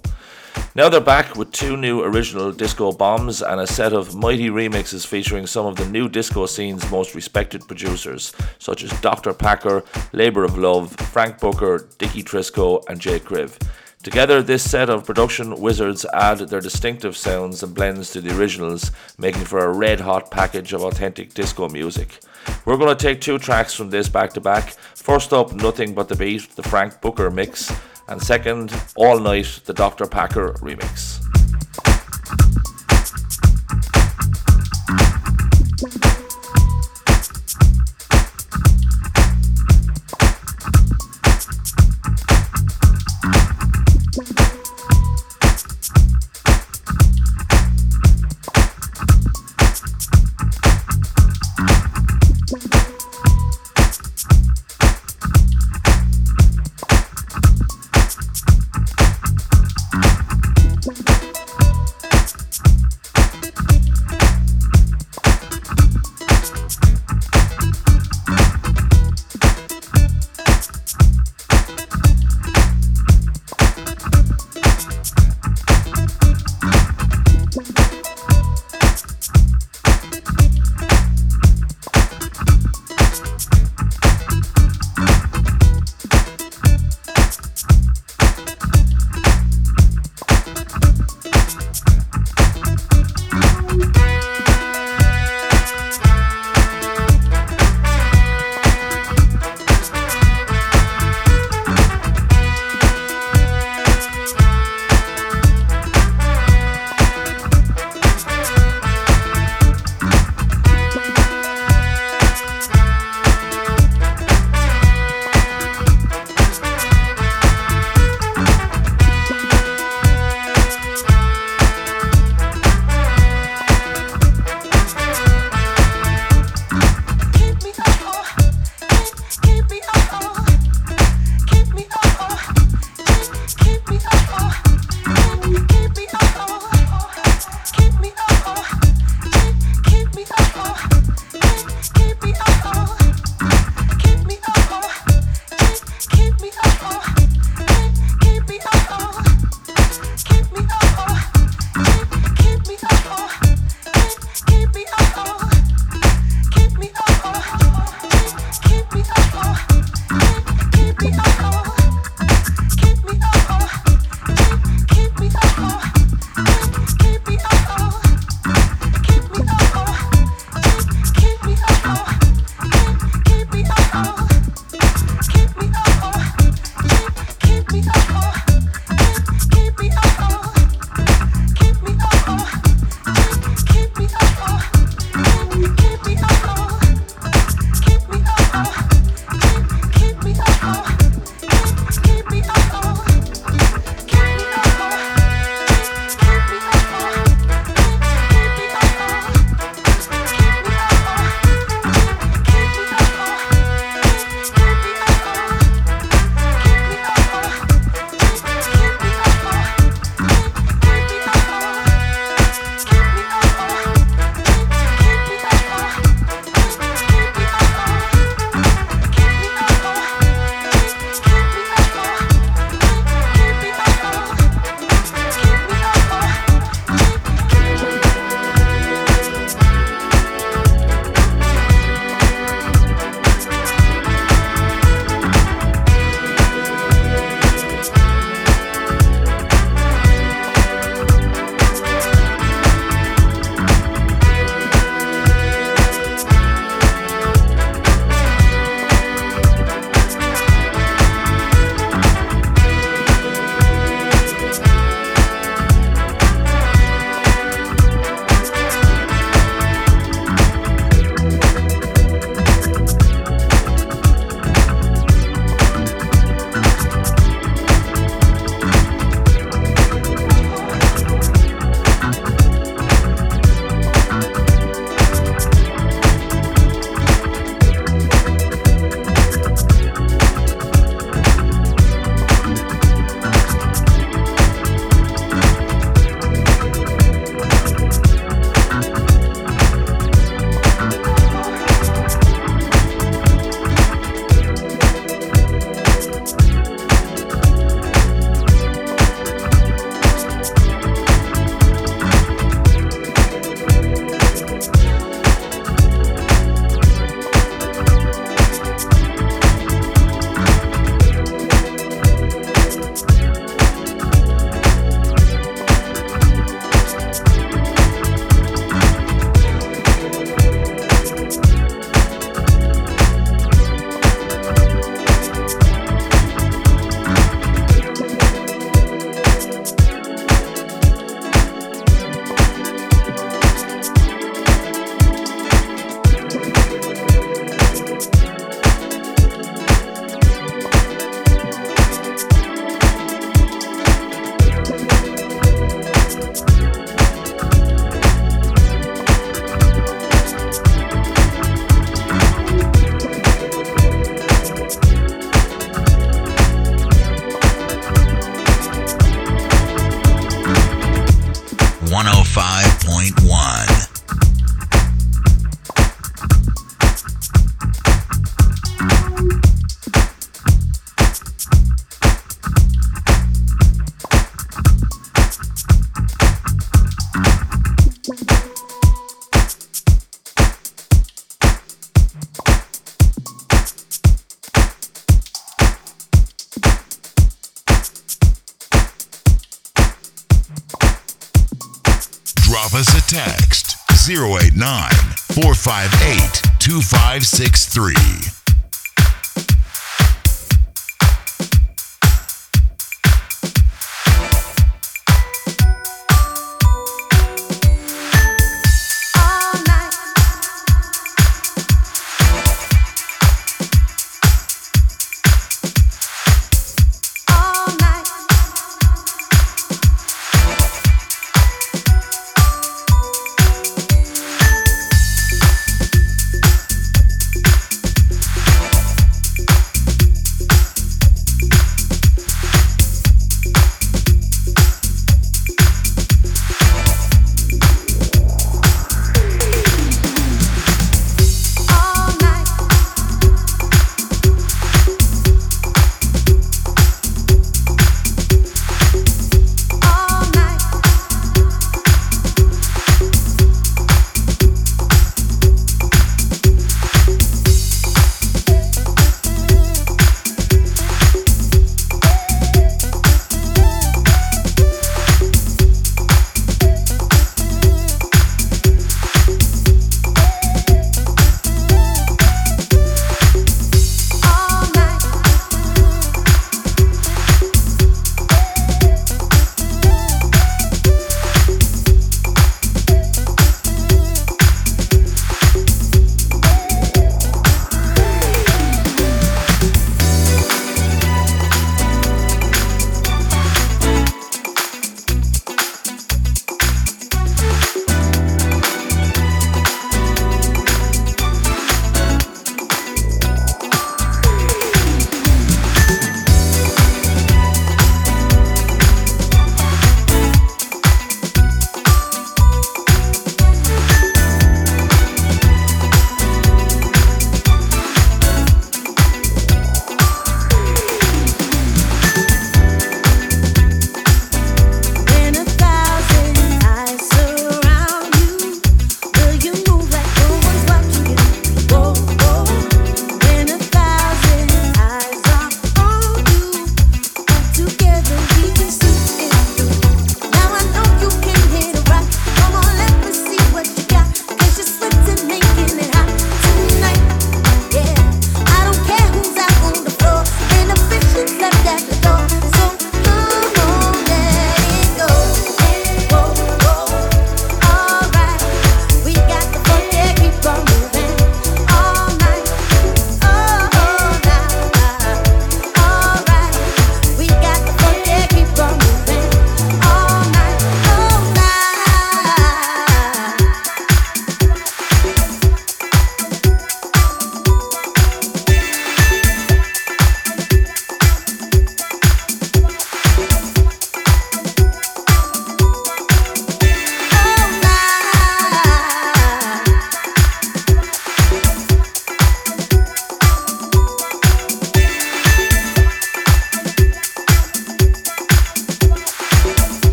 Now 0.77 0.89
they're 0.89 1.01
back 1.01 1.37
with 1.37 1.53
two 1.53 1.77
new 1.77 2.03
original 2.03 2.51
disco 2.51 2.91
bombs 2.91 3.43
and 3.43 3.61
a 3.61 3.67
set 3.67 3.93
of 3.93 4.17
mighty 4.17 4.51
remixes 4.51 5.07
featuring 5.07 5.47
some 5.47 5.67
of 5.67 5.77
the 5.77 5.87
new 5.87 6.09
disco 6.09 6.47
scene's 6.47 6.91
most 6.91 7.15
respected 7.15 7.69
producers, 7.69 8.33
such 8.59 8.83
as 8.83 8.91
Dr. 9.01 9.33
Packer, 9.35 9.85
Labour 10.13 10.43
of 10.43 10.59
Love, 10.59 10.91
Frank 10.97 11.39
Booker, 11.39 11.89
Dicky 11.99 12.25
Trisco, 12.25 12.83
and 12.89 13.01
J 13.01 13.21
Kriv. 13.21 13.57
Together, 14.03 14.43
this 14.43 14.69
set 14.69 14.91
of 14.91 15.07
production 15.07 15.55
wizards 15.61 16.05
add 16.13 16.39
their 16.41 16.61
distinctive 16.61 17.17
sounds 17.17 17.63
and 17.63 17.73
blends 17.73 18.11
to 18.11 18.21
the 18.21 18.37
originals, 18.37 18.91
making 19.17 19.45
for 19.45 19.61
a 19.61 19.73
red 19.73 20.01
hot 20.01 20.29
package 20.33 20.73
of 20.73 20.83
authentic 20.83 21.35
disco 21.35 21.69
music. 21.69 22.19
We're 22.65 22.79
going 22.79 22.95
to 22.95 23.01
take 23.01 23.21
two 23.21 23.39
tracks 23.39 23.75
from 23.75 23.91
this 23.91 24.09
back 24.09 24.33
to 24.33 24.41
back. 24.41 24.71
First 24.97 25.33
up, 25.33 25.53
Nothing 25.53 25.95
But 25.95 26.09
the 26.09 26.17
Beat, 26.17 26.57
the 26.57 26.65
Frank 26.65 27.01
Booker 27.01 27.31
mix, 27.31 27.73
and 28.09 28.23
second, 28.23 28.75
All 28.97 29.19
Night, 29.19 29.61
the 29.65 29.73
Dr. 29.73 30.07
Packer 30.07 30.53
remix. 30.55 31.24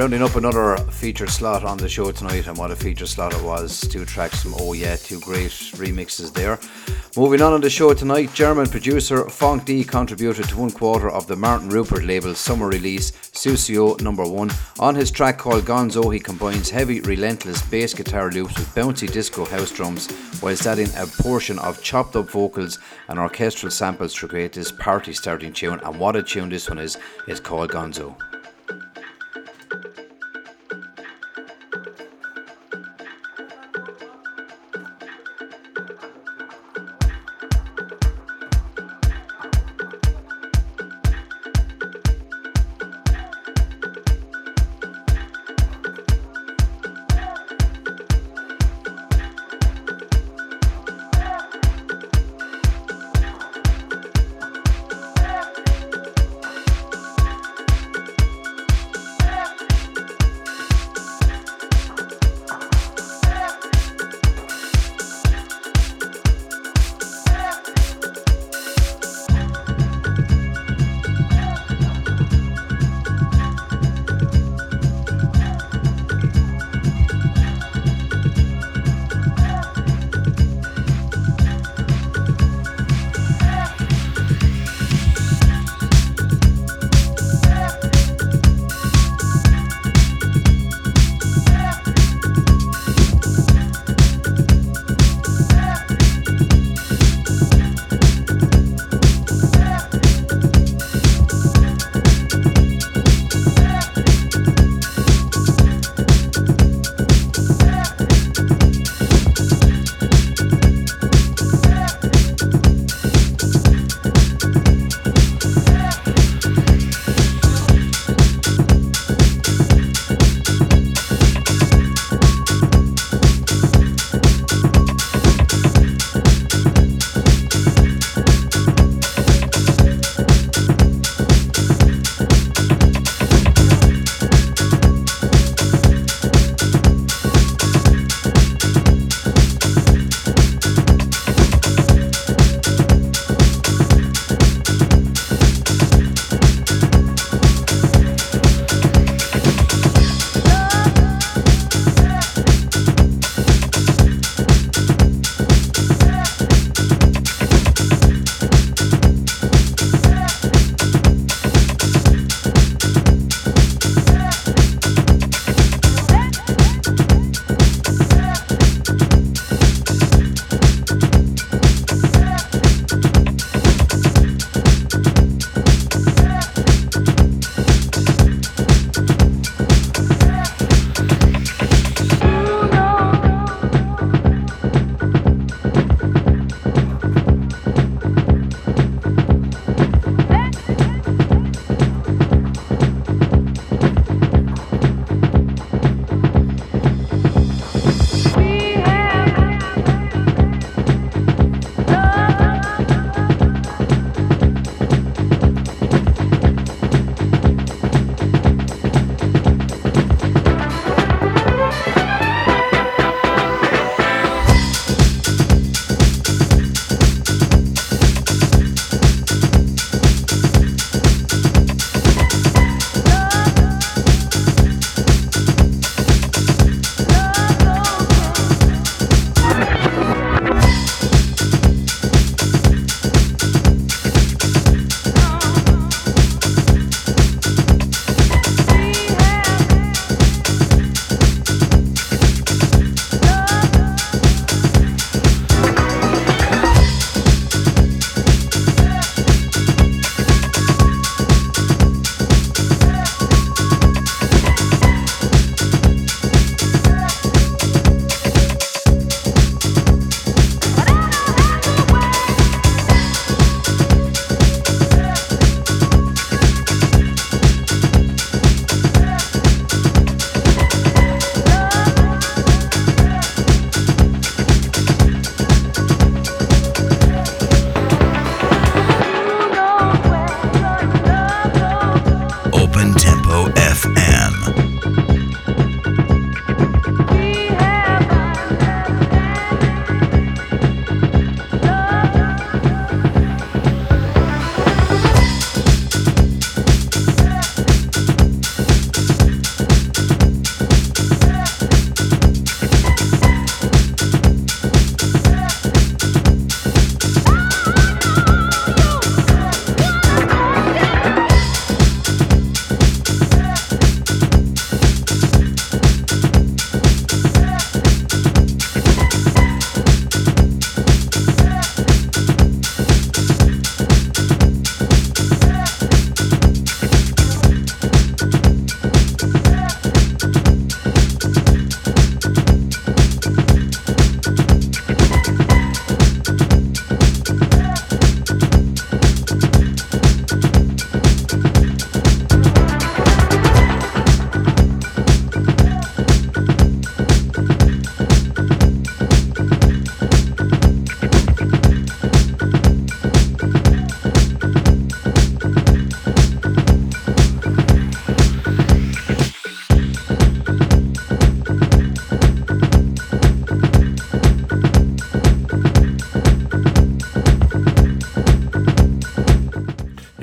Rounding 0.00 0.22
up 0.22 0.36
another 0.36 0.78
feature 0.90 1.26
slot 1.26 1.62
on 1.62 1.76
the 1.76 1.86
show 1.86 2.10
tonight, 2.10 2.46
and 2.46 2.56
what 2.56 2.70
a 2.70 2.76
feature 2.76 3.04
slot 3.04 3.34
it 3.34 3.42
was. 3.42 3.82
Two 3.82 4.06
tracks 4.06 4.42
from 4.42 4.54
Oh 4.58 4.72
Yeah, 4.72 4.96
two 4.96 5.20
great 5.20 5.50
remixes 5.76 6.32
there. 6.32 6.58
Moving 7.18 7.42
on 7.42 7.52
on 7.52 7.60
the 7.60 7.68
show 7.68 7.92
tonight, 7.92 8.32
German 8.32 8.66
producer 8.66 9.28
Funk 9.28 9.66
D 9.66 9.84
contributed 9.84 10.48
to 10.48 10.56
one 10.56 10.70
quarter 10.70 11.10
of 11.10 11.26
the 11.26 11.36
Martin 11.36 11.68
Rupert 11.68 12.04
label's 12.04 12.38
summer 12.38 12.66
release, 12.66 13.10
Susio 13.10 14.00
Number 14.00 14.26
One. 14.26 14.50
On 14.78 14.94
his 14.94 15.10
track 15.10 15.36
called 15.36 15.64
Gonzo, 15.64 16.10
he 16.14 16.18
combines 16.18 16.70
heavy, 16.70 17.02
relentless 17.02 17.60
bass 17.68 17.92
guitar 17.92 18.30
loops 18.30 18.58
with 18.58 18.74
bouncy 18.74 19.12
disco 19.12 19.44
house 19.44 19.70
drums, 19.70 20.08
whilst 20.40 20.66
adding 20.66 20.88
a 20.96 21.04
portion 21.06 21.58
of 21.58 21.82
chopped 21.82 22.16
up 22.16 22.30
vocals 22.30 22.78
and 23.08 23.18
orchestral 23.18 23.70
samples 23.70 24.14
to 24.14 24.26
create 24.26 24.54
this 24.54 24.72
party 24.72 25.12
starting 25.12 25.52
tune. 25.52 25.78
And 25.84 26.00
what 26.00 26.16
a 26.16 26.22
tune 26.22 26.48
this 26.48 26.70
one 26.70 26.78
is, 26.78 26.96
it's 27.26 27.40
called 27.40 27.70
Gonzo. 27.70 28.16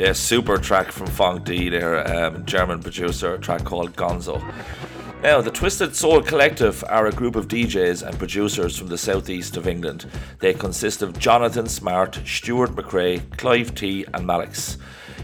Yeah, 0.07 0.13
super 0.13 0.57
track 0.57 0.93
from 0.93 1.07
Funk 1.07 1.43
D 1.43 1.67
their 1.67 2.07
um, 2.07 2.45
German 2.45 2.81
producer, 2.81 3.33
a 3.33 3.37
track 3.37 3.65
called 3.65 3.93
Gonzo. 3.97 4.41
Now, 5.21 5.41
the 5.41 5.51
Twisted 5.51 5.97
Soul 5.97 6.21
Collective 6.21 6.81
are 6.87 7.07
a 7.07 7.11
group 7.11 7.35
of 7.35 7.49
DJs 7.49 8.07
and 8.07 8.17
producers 8.17 8.77
from 8.77 8.87
the 8.87 8.97
southeast 8.97 9.57
of 9.57 9.67
England. 9.67 10.09
They 10.39 10.53
consist 10.53 11.01
of 11.01 11.19
Jonathan 11.19 11.67
Smart, 11.67 12.21
Stuart 12.25 12.69
McRae, 12.69 13.37
Clive 13.37 13.75
T, 13.75 14.05
and 14.13 14.25
Malix. 14.25 14.77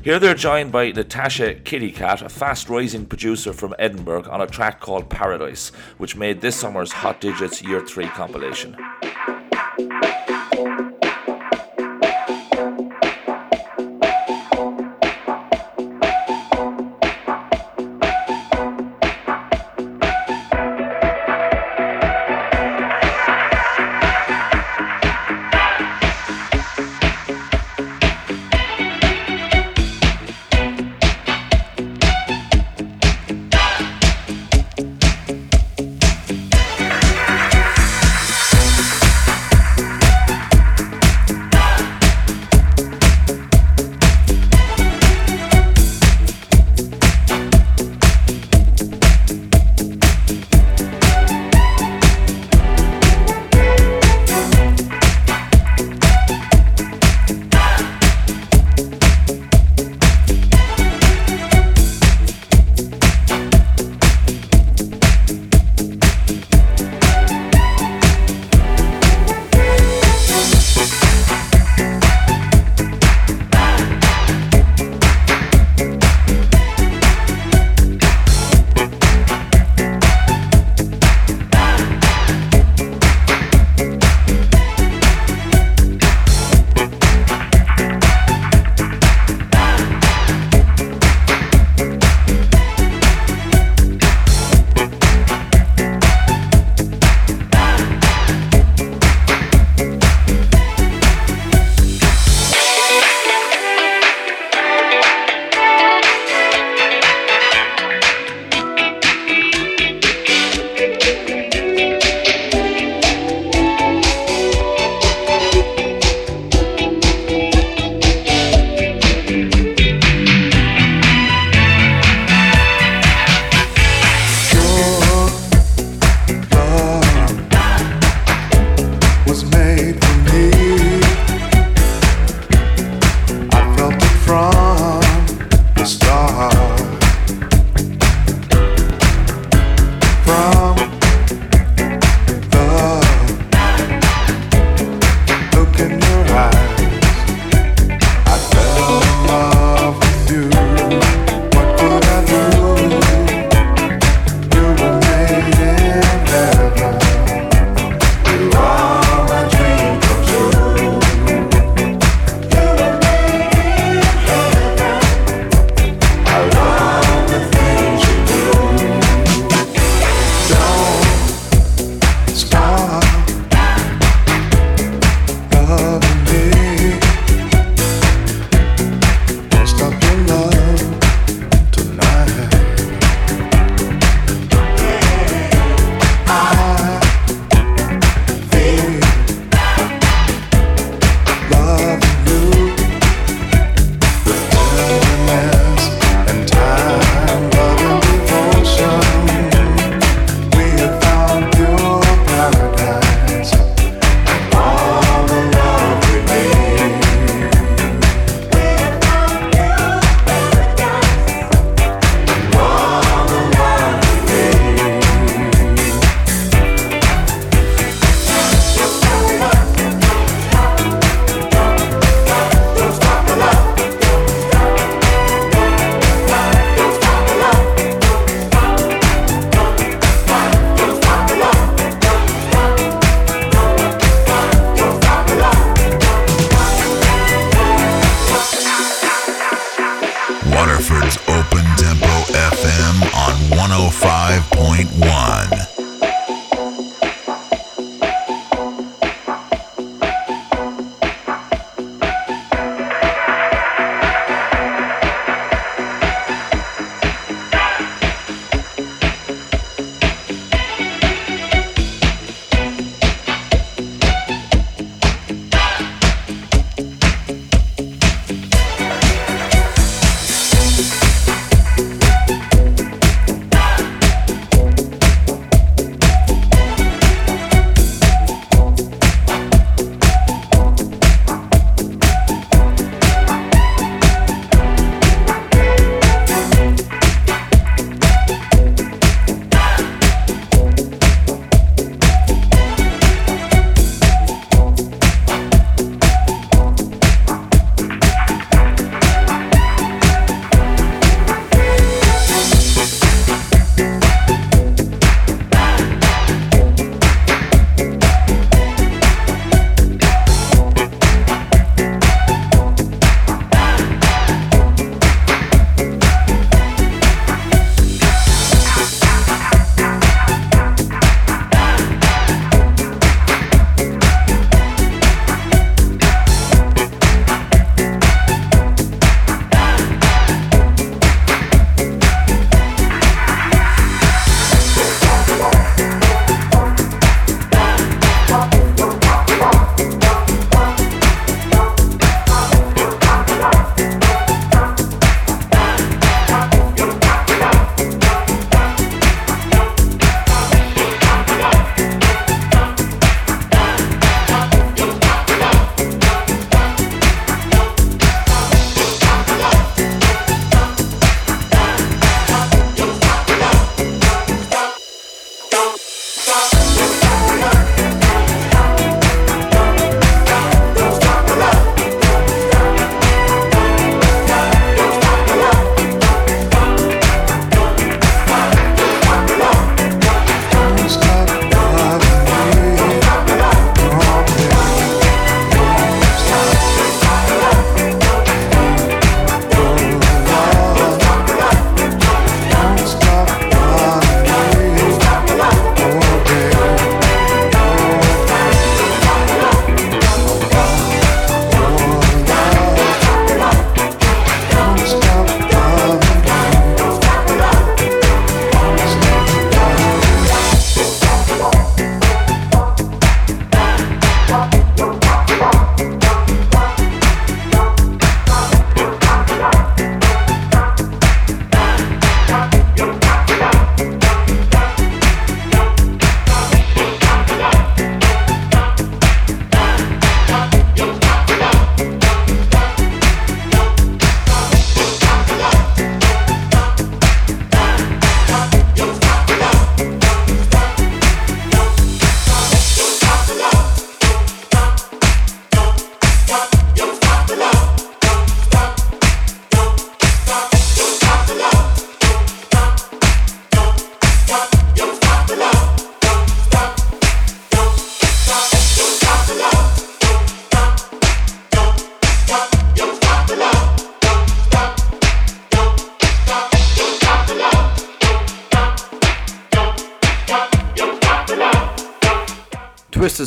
Here 0.04 0.20
they're 0.20 0.36
joined 0.36 0.74
by 0.74 0.92
Natasha 0.92 1.54
Kitty 1.54 1.94
Katt, 1.94 2.22
a 2.22 2.28
fast 2.28 2.68
rising 2.68 3.06
producer 3.06 3.54
from 3.54 3.74
Edinburgh, 3.80 4.30
on 4.30 4.42
a 4.42 4.48
track 4.48 4.82
called 4.82 5.10
Paradise, 5.10 5.70
which 5.98 6.18
made 6.18 6.42
this 6.42 6.58
summer's 6.58 6.92
Hot 6.92 7.22
Digits 7.22 7.64
Year 7.64 7.80
3 7.80 8.08
compilation. 8.08 8.76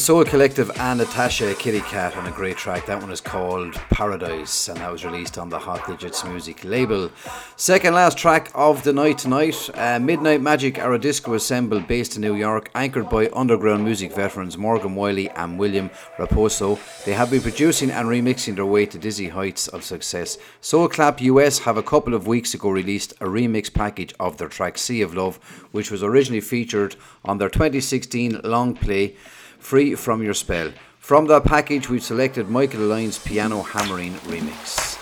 Soul 0.06 0.24
Collective 0.24 0.70
and 0.78 1.00
Natasha 1.00 1.52
Kitty 1.56 1.80
Katt 1.80 2.16
on 2.16 2.28
a 2.28 2.30
great 2.30 2.56
track. 2.56 2.86
That 2.86 3.00
one 3.00 3.10
is 3.10 3.20
called 3.20 3.74
Paradise 3.90 4.68
and 4.68 4.76
that 4.76 4.92
was 4.92 5.04
released 5.04 5.36
on 5.36 5.48
the 5.48 5.58
Hot 5.58 5.84
Digits 5.84 6.24
music 6.24 6.62
label. 6.62 7.10
Second 7.56 7.94
last 7.94 8.16
track 8.16 8.52
of 8.54 8.84
the 8.84 8.92
night 8.92 9.18
tonight 9.18 9.68
uh, 9.74 9.98
Midnight 9.98 10.40
Magic 10.40 10.78
are 10.78 10.94
a 10.94 10.98
disco 11.00 11.34
assemble 11.34 11.80
based 11.80 12.14
in 12.14 12.22
New 12.22 12.36
York, 12.36 12.70
anchored 12.76 13.10
by 13.10 13.28
underground 13.32 13.84
music 13.84 14.14
veterans 14.14 14.56
Morgan 14.56 14.94
Wiley 14.94 15.28
and 15.30 15.58
William 15.58 15.90
Raposo. 16.18 16.78
They 17.04 17.14
have 17.14 17.32
been 17.32 17.42
producing 17.42 17.90
and 17.90 18.06
remixing 18.06 18.54
their 18.54 18.64
way 18.64 18.86
to 18.86 18.98
dizzy 19.00 19.30
heights 19.30 19.66
of 19.66 19.82
success. 19.82 20.38
Soul 20.60 20.88
Clap 20.88 21.20
US 21.20 21.58
have 21.58 21.76
a 21.76 21.82
couple 21.82 22.14
of 22.14 22.28
weeks 22.28 22.54
ago 22.54 22.70
released 22.70 23.10
a 23.14 23.24
remix 23.24 23.74
package 23.74 24.14
of 24.20 24.38
their 24.38 24.48
track 24.48 24.78
Sea 24.78 25.02
of 25.02 25.16
Love, 25.16 25.38
which 25.72 25.90
was 25.90 26.04
originally 26.04 26.40
featured 26.40 26.94
on 27.24 27.38
their 27.38 27.50
2016 27.50 28.42
long 28.44 28.72
play 28.76 29.16
Free 29.66 29.96
From 29.96 30.22
Your 30.22 30.32
Spell. 30.32 30.70
From 31.00 31.26
that 31.26 31.44
package, 31.44 31.88
we've 31.88 32.00
selected 32.00 32.48
Michael 32.48 32.82
Lyon's 32.82 33.18
Piano 33.18 33.62
Hammering 33.62 34.14
remix. 34.30 34.95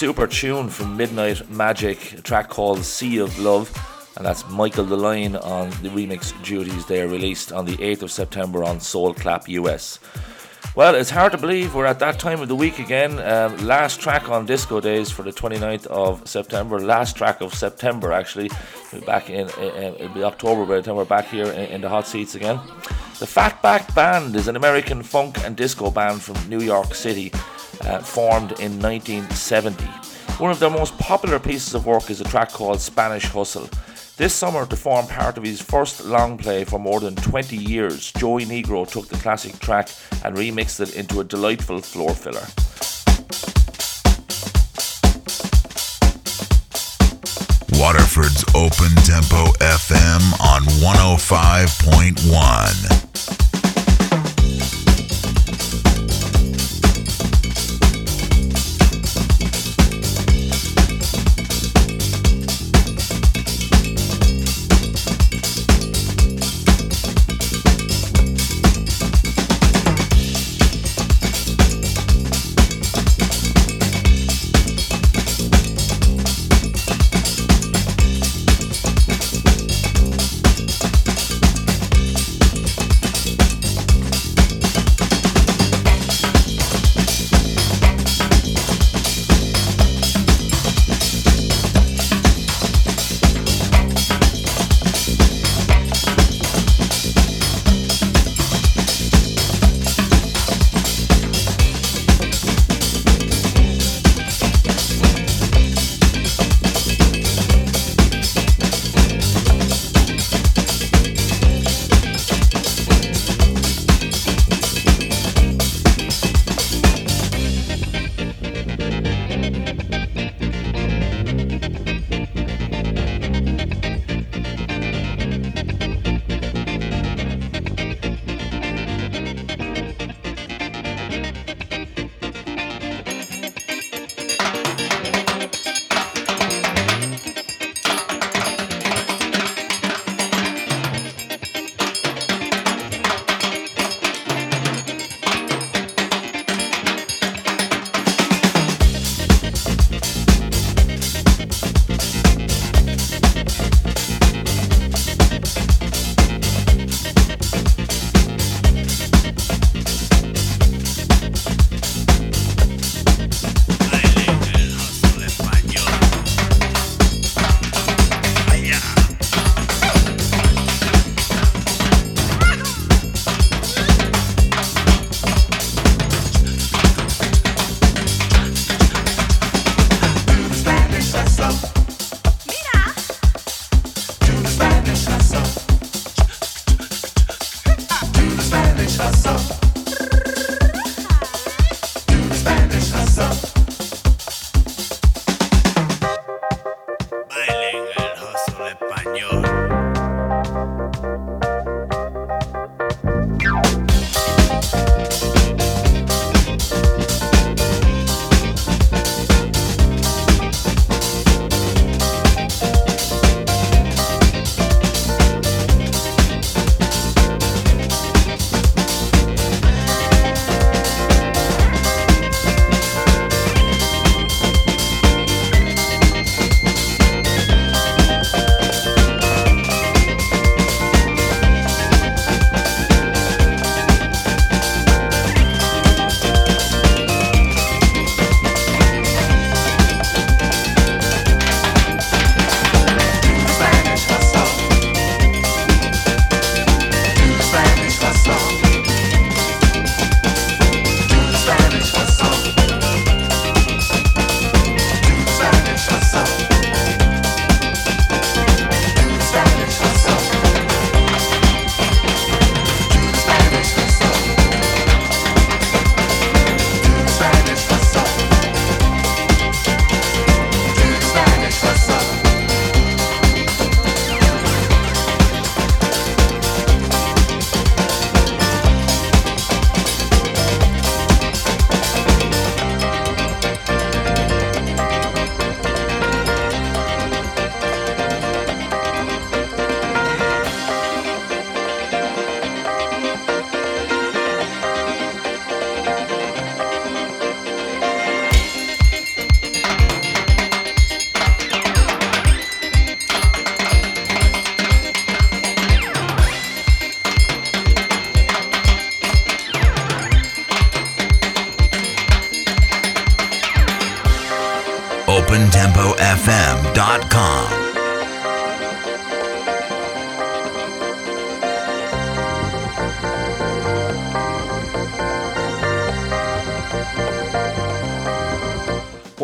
Super 0.00 0.26
tune 0.26 0.70
from 0.70 0.96
Midnight 0.96 1.50
Magic, 1.50 2.14
a 2.14 2.22
track 2.22 2.48
called 2.48 2.82
Sea 2.82 3.18
of 3.18 3.38
Love. 3.38 3.70
And 4.16 4.24
that's 4.24 4.48
Michael 4.48 4.86
Deline 4.86 5.36
on 5.36 5.68
the 5.82 5.90
remix 5.90 6.32
duties 6.42 6.86
there, 6.86 7.06
released 7.06 7.52
on 7.52 7.66
the 7.66 7.76
8th 7.76 8.04
of 8.04 8.10
September 8.10 8.64
on 8.64 8.80
Soul 8.80 9.12
Clap 9.12 9.46
US. 9.46 9.98
Well, 10.74 10.94
it's 10.94 11.10
hard 11.10 11.32
to 11.32 11.38
believe 11.38 11.74
we're 11.74 11.84
at 11.84 11.98
that 11.98 12.18
time 12.18 12.40
of 12.40 12.48
the 12.48 12.56
week 12.56 12.78
again. 12.78 13.18
Um, 13.18 13.58
last 13.58 14.00
track 14.00 14.30
on 14.30 14.46
Disco 14.46 14.80
Days 14.80 15.10
for 15.10 15.22
the 15.22 15.32
29th 15.32 15.86
of 15.88 16.26
September. 16.26 16.80
Last 16.80 17.14
track 17.14 17.42
of 17.42 17.52
September, 17.52 18.10
actually. 18.10 18.50
We'll 18.94 19.02
back 19.02 19.28
in 19.28 19.50
it'll 19.50 20.08
be 20.08 20.24
October 20.24 20.64
by 20.64 20.76
the 20.76 20.82
time 20.82 20.96
we're 20.96 21.04
back 21.04 21.26
here 21.26 21.52
in, 21.52 21.66
in 21.72 21.80
the 21.82 21.90
hot 21.90 22.06
seats 22.06 22.34
again. 22.34 22.58
The 23.18 23.26
Fatback 23.26 23.94
Band 23.94 24.34
is 24.34 24.48
an 24.48 24.56
American 24.56 25.02
funk 25.02 25.44
and 25.44 25.54
disco 25.54 25.90
band 25.90 26.22
from 26.22 26.36
New 26.48 26.60
York 26.60 26.94
City, 26.94 27.30
uh, 27.82 28.00
formed 28.00 28.52
in 28.60 28.80
1970. 28.80 29.84
One 30.38 30.50
of 30.50 30.58
their 30.58 30.70
most 30.70 30.96
popular 30.98 31.38
pieces 31.38 31.74
of 31.74 31.86
work 31.86 32.10
is 32.10 32.20
a 32.20 32.24
track 32.24 32.50
called 32.50 32.80
Spanish 32.80 33.24
Hustle. 33.24 33.68
This 34.16 34.34
summer, 34.34 34.66
to 34.66 34.76
form 34.76 35.06
part 35.06 35.38
of 35.38 35.44
his 35.44 35.62
first 35.62 36.04
long 36.04 36.36
play 36.36 36.64
for 36.64 36.78
more 36.78 37.00
than 37.00 37.16
20 37.16 37.56
years, 37.56 38.12
Joey 38.12 38.44
Negro 38.44 38.86
took 38.86 39.08
the 39.08 39.16
classic 39.16 39.58
track 39.60 39.88
and 40.24 40.36
remixed 40.36 40.80
it 40.80 40.94
into 40.94 41.20
a 41.20 41.24
delightful 41.24 41.80
floor 41.80 42.14
filler. 42.14 42.46
Waterford's 47.80 48.44
Open 48.54 48.94
Tempo 49.04 49.52
FM 49.58 50.38
on 50.38 50.62
105.1. 50.82 53.09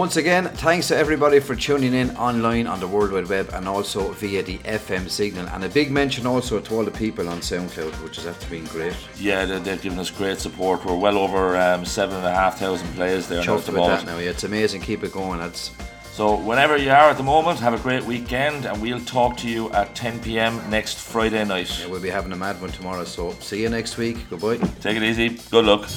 Once 0.07 0.19
again, 0.19 0.45
thanks 0.45 0.87
to 0.87 0.97
everybody 0.97 1.41
for 1.41 1.57
tuning 1.57 1.93
in 1.93 2.17
online 2.17 2.69
on 2.69 2.79
the 2.79 2.87
World 2.87 3.11
Wide 3.11 3.27
Web 3.27 3.51
and 3.55 3.67
also 3.67 4.13
via 4.13 4.41
the 4.41 4.59
FM 4.59 5.11
signal. 5.11 5.49
And 5.49 5.65
a 5.65 5.69
big 5.69 5.91
mention 5.91 6.29
also 6.29 6.61
to 6.61 6.75
all 6.77 6.85
the 6.85 6.93
people 6.93 7.29
on 7.29 7.41
SoundCloud, 7.41 7.91
which 8.05 8.19
has 8.19 8.37
been 8.45 8.67
great. 8.67 8.95
Yeah, 9.19 9.45
they, 9.45 9.59
they've 9.59 9.83
given 9.83 9.99
us 9.99 10.13
great 10.13 10.39
support. 10.39 10.85
We're 10.85 10.95
well 10.95 11.19
over 11.19 11.57
um, 11.57 11.85
seven 11.85 12.15
and 12.19 12.25
a 12.25 12.31
half 12.33 12.57
thousand 12.57 12.87
players 12.95 13.27
there 13.27 13.43
Chuffed 13.43 13.75
moment. 13.75 14.07
that 14.07 14.13
now. 14.13 14.19
Yeah, 14.19 14.31
it's 14.31 14.45
amazing. 14.45 14.83
Keep 14.83 15.03
it 15.03 15.11
going. 15.11 15.41
That's 15.41 15.73
So 16.13 16.37
whenever 16.37 16.77
you 16.77 16.91
are 16.91 17.11
at 17.11 17.17
the 17.17 17.25
moment, 17.25 17.59
have 17.59 17.75
a 17.75 17.83
great 17.83 18.05
weekend, 18.05 18.65
and 18.65 18.81
we'll 18.81 19.05
talk 19.05 19.37
to 19.39 19.49
you 19.49 19.73
at 19.73 19.97
10 19.97 20.21
p.m. 20.21 20.71
next 20.71 20.99
Friday 20.99 21.45
night. 21.45 21.81
yeah, 21.81 21.89
we'll 21.89 22.01
be 22.01 22.11
having 22.11 22.31
a 22.31 22.37
mad 22.37 22.61
one 22.61 22.71
tomorrow. 22.71 23.03
So 23.03 23.33
see 23.41 23.63
you 23.63 23.71
next 23.71 23.97
week. 23.97 24.19
Goodbye. 24.31 24.59
Take 24.81 24.99
it 24.99 25.03
easy. 25.03 25.31
Good 25.51 25.65
luck. 25.65 25.89